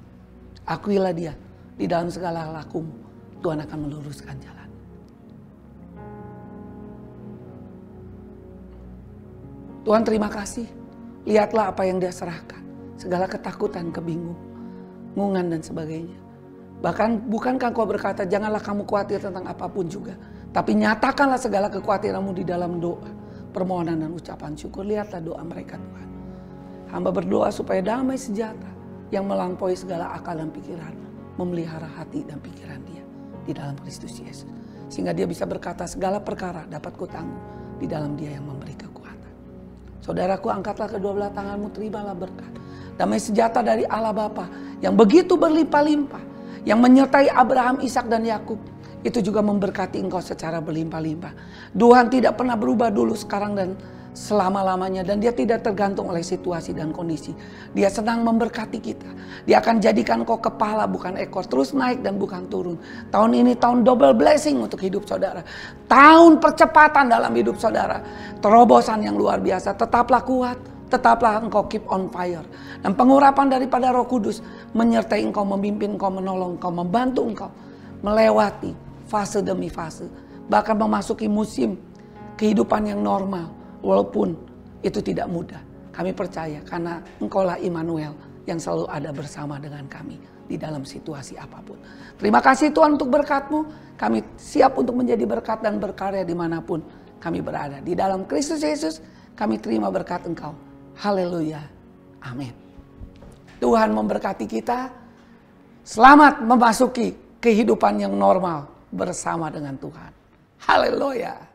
Akuilah 0.63 1.11
dia 1.11 1.35
di 1.75 1.91
dalam 1.91 2.07
segala 2.15 2.47
lakumu, 2.55 2.95
Tuhan 3.43 3.59
akan 3.63 3.79
meluruskan 3.87 4.39
jalan. 4.39 4.69
Tuhan 9.83 10.03
terima 10.05 10.31
kasih. 10.31 10.69
Lihatlah 11.27 11.75
apa 11.75 11.83
yang 11.87 11.99
dia 11.99 12.15
serahkan. 12.15 12.61
Segala 12.95 13.27
ketakutan, 13.27 13.91
kebingungan 13.91 15.49
dan 15.51 15.63
sebagainya. 15.65 16.19
Bahkan 16.83 17.27
bukankah 17.27 17.75
kau 17.75 17.89
berkata 17.89 18.23
janganlah 18.23 18.63
kamu 18.63 18.87
khawatir 18.87 19.19
tentang 19.19 19.49
apa 19.49 19.67
pun 19.67 19.91
juga. 19.91 20.15
Tapi 20.55 20.79
nyatakanlah 20.79 21.41
segala 21.41 21.67
kekhawatiranmu 21.67 22.31
di 22.37 22.45
dalam 22.47 22.79
doa. 22.79 23.11
Permohonan 23.51 24.07
dan 24.07 24.11
ucapan 24.15 24.55
syukur. 24.55 24.87
Lihatlah 24.87 25.19
doa 25.19 25.43
mereka 25.43 25.81
Tuhan. 25.81 26.18
Hamba 26.89 27.13
berdoa 27.13 27.53
supaya 27.53 27.85
damai 27.85 28.17
sejahtera 28.17 28.73
yang 29.13 29.29
melampaui 29.29 29.77
segala 29.77 30.13
akal 30.17 30.37
dan 30.37 30.49
pikiran 30.53 30.93
memelihara 31.39 31.87
hati 31.87 32.27
dan 32.27 32.43
pikiran 32.43 32.83
dia 32.85 33.05
di 33.47 33.53
dalam 33.55 33.79
Kristus 33.81 34.19
Yesus. 34.19 34.51
Sehingga 34.91 35.15
dia 35.15 35.25
bisa 35.25 35.47
berkata 35.47 35.87
segala 35.87 36.19
perkara 36.19 36.67
dapat 36.67 36.99
kutanggung 36.99 37.39
di 37.79 37.87
dalam 37.87 38.19
dia 38.19 38.35
yang 38.35 38.45
memberi 38.45 38.75
kekuatan. 38.75 39.33
Saudaraku 40.03 40.51
angkatlah 40.51 40.91
kedua 40.91 41.13
belah 41.15 41.33
tanganmu 41.33 41.71
terimalah 41.71 42.17
berkat. 42.17 42.51
Damai 42.99 43.23
sejahtera 43.23 43.63
dari 43.63 43.87
Allah 43.87 44.11
Bapa 44.11 44.51
yang 44.83 44.99
begitu 44.99 45.39
berlimpah-limpah. 45.39 46.27
Yang 46.67 46.81
menyertai 46.85 47.33
Abraham, 47.33 47.81
Ishak 47.81 48.11
dan 48.11 48.27
Yakub 48.27 48.59
itu 49.07 49.23
juga 49.23 49.41
memberkati 49.41 50.03
engkau 50.03 50.19
secara 50.19 50.59
berlimpah-limpah. 50.59 51.33
Tuhan 51.73 52.11
tidak 52.11 52.35
pernah 52.35 52.59
berubah 52.59 52.91
dulu, 52.91 53.15
sekarang 53.15 53.55
dan 53.55 53.79
selama-lamanya 54.19 55.07
dan 55.07 55.23
dia 55.23 55.31
tidak 55.31 55.63
tergantung 55.63 56.11
oleh 56.11 56.27
situasi 56.27 56.75
dan 56.75 56.91
kondisi. 56.91 57.31
Dia 57.71 57.87
senang 57.87 58.27
memberkati 58.27 58.83
kita. 58.83 59.07
Dia 59.47 59.63
akan 59.63 59.79
jadikan 59.79 60.27
kau 60.27 60.43
kepala 60.43 60.91
bukan 60.91 61.15
ekor, 61.15 61.47
terus 61.47 61.71
naik 61.71 62.03
dan 62.03 62.19
bukan 62.19 62.51
turun. 62.51 62.75
Tahun 63.15 63.31
ini 63.31 63.55
tahun 63.55 63.87
double 63.87 64.19
blessing 64.19 64.59
untuk 64.59 64.83
hidup 64.83 65.07
saudara. 65.07 65.47
Tahun 65.87 66.43
percepatan 66.43 67.07
dalam 67.07 67.31
hidup 67.31 67.63
saudara. 67.63 68.03
Terobosan 68.43 69.07
yang 69.07 69.15
luar 69.15 69.39
biasa. 69.39 69.79
Tetaplah 69.79 70.27
kuat, 70.27 70.59
tetaplah 70.91 71.39
engkau 71.39 71.71
keep 71.71 71.87
on 71.87 72.11
fire. 72.11 72.45
Dan 72.83 72.99
pengurapan 72.99 73.47
daripada 73.47 73.95
Roh 73.95 74.11
Kudus 74.11 74.43
menyertai 74.75 75.23
engkau, 75.23 75.47
memimpin 75.47 75.95
engkau, 75.95 76.11
menolong 76.11 76.59
engkau, 76.59 76.75
membantu 76.75 77.23
engkau 77.23 77.51
melewati 78.03 78.75
fase 79.07 79.47
demi 79.47 79.71
fase. 79.71 80.11
Bahkan 80.51 80.75
memasuki 80.75 81.31
musim 81.31 81.79
kehidupan 82.35 82.89
yang 82.89 82.99
normal 83.03 83.58
Walaupun 83.83 84.35
itu 84.83 84.99
tidak 85.03 85.27
mudah. 85.31 85.61
Kami 85.95 86.15
percaya 86.15 86.63
karena 86.63 87.03
engkaulah 87.19 87.59
Immanuel 87.59 88.15
yang 88.47 88.57
selalu 88.63 88.87
ada 88.87 89.11
bersama 89.11 89.59
dengan 89.59 89.85
kami 89.91 90.17
di 90.47 90.57
dalam 90.57 90.87
situasi 90.87 91.35
apa 91.37 91.61
pun. 91.61 91.77
Terima 92.17 92.39
kasih 92.41 92.71
Tuhan 92.71 92.97
untuk 92.97 93.11
berkatmu. 93.11 93.61
Kami 93.99 94.23
siap 94.39 94.79
untuk 94.79 94.95
menjadi 94.95 95.27
berkat 95.27 95.61
dan 95.61 95.83
berkarya 95.83 96.23
di 96.23 96.33
mana 96.33 96.63
pun 96.63 96.81
kami 97.19 97.43
berada. 97.43 97.83
Di 97.83 97.99
dalam 97.99 98.25
Kristus 98.31 98.63
Yesus 98.63 99.03
kami 99.35 99.59
terima 99.59 99.91
berkat 99.91 100.25
engkau. 100.25 100.55
Haleluya. 100.99 101.63
Amin. 102.23 102.55
Tuhan 103.59 103.91
memberkati 103.91 104.47
kita. 104.47 104.91
Selamat 105.83 106.45
memasuki 106.45 107.17
kehidupan 107.43 107.99
yang 107.99 108.15
normal 108.15 108.71
bersama 108.95 109.51
dengan 109.51 109.75
Tuhan. 109.77 110.13
Haleluya. 110.63 111.48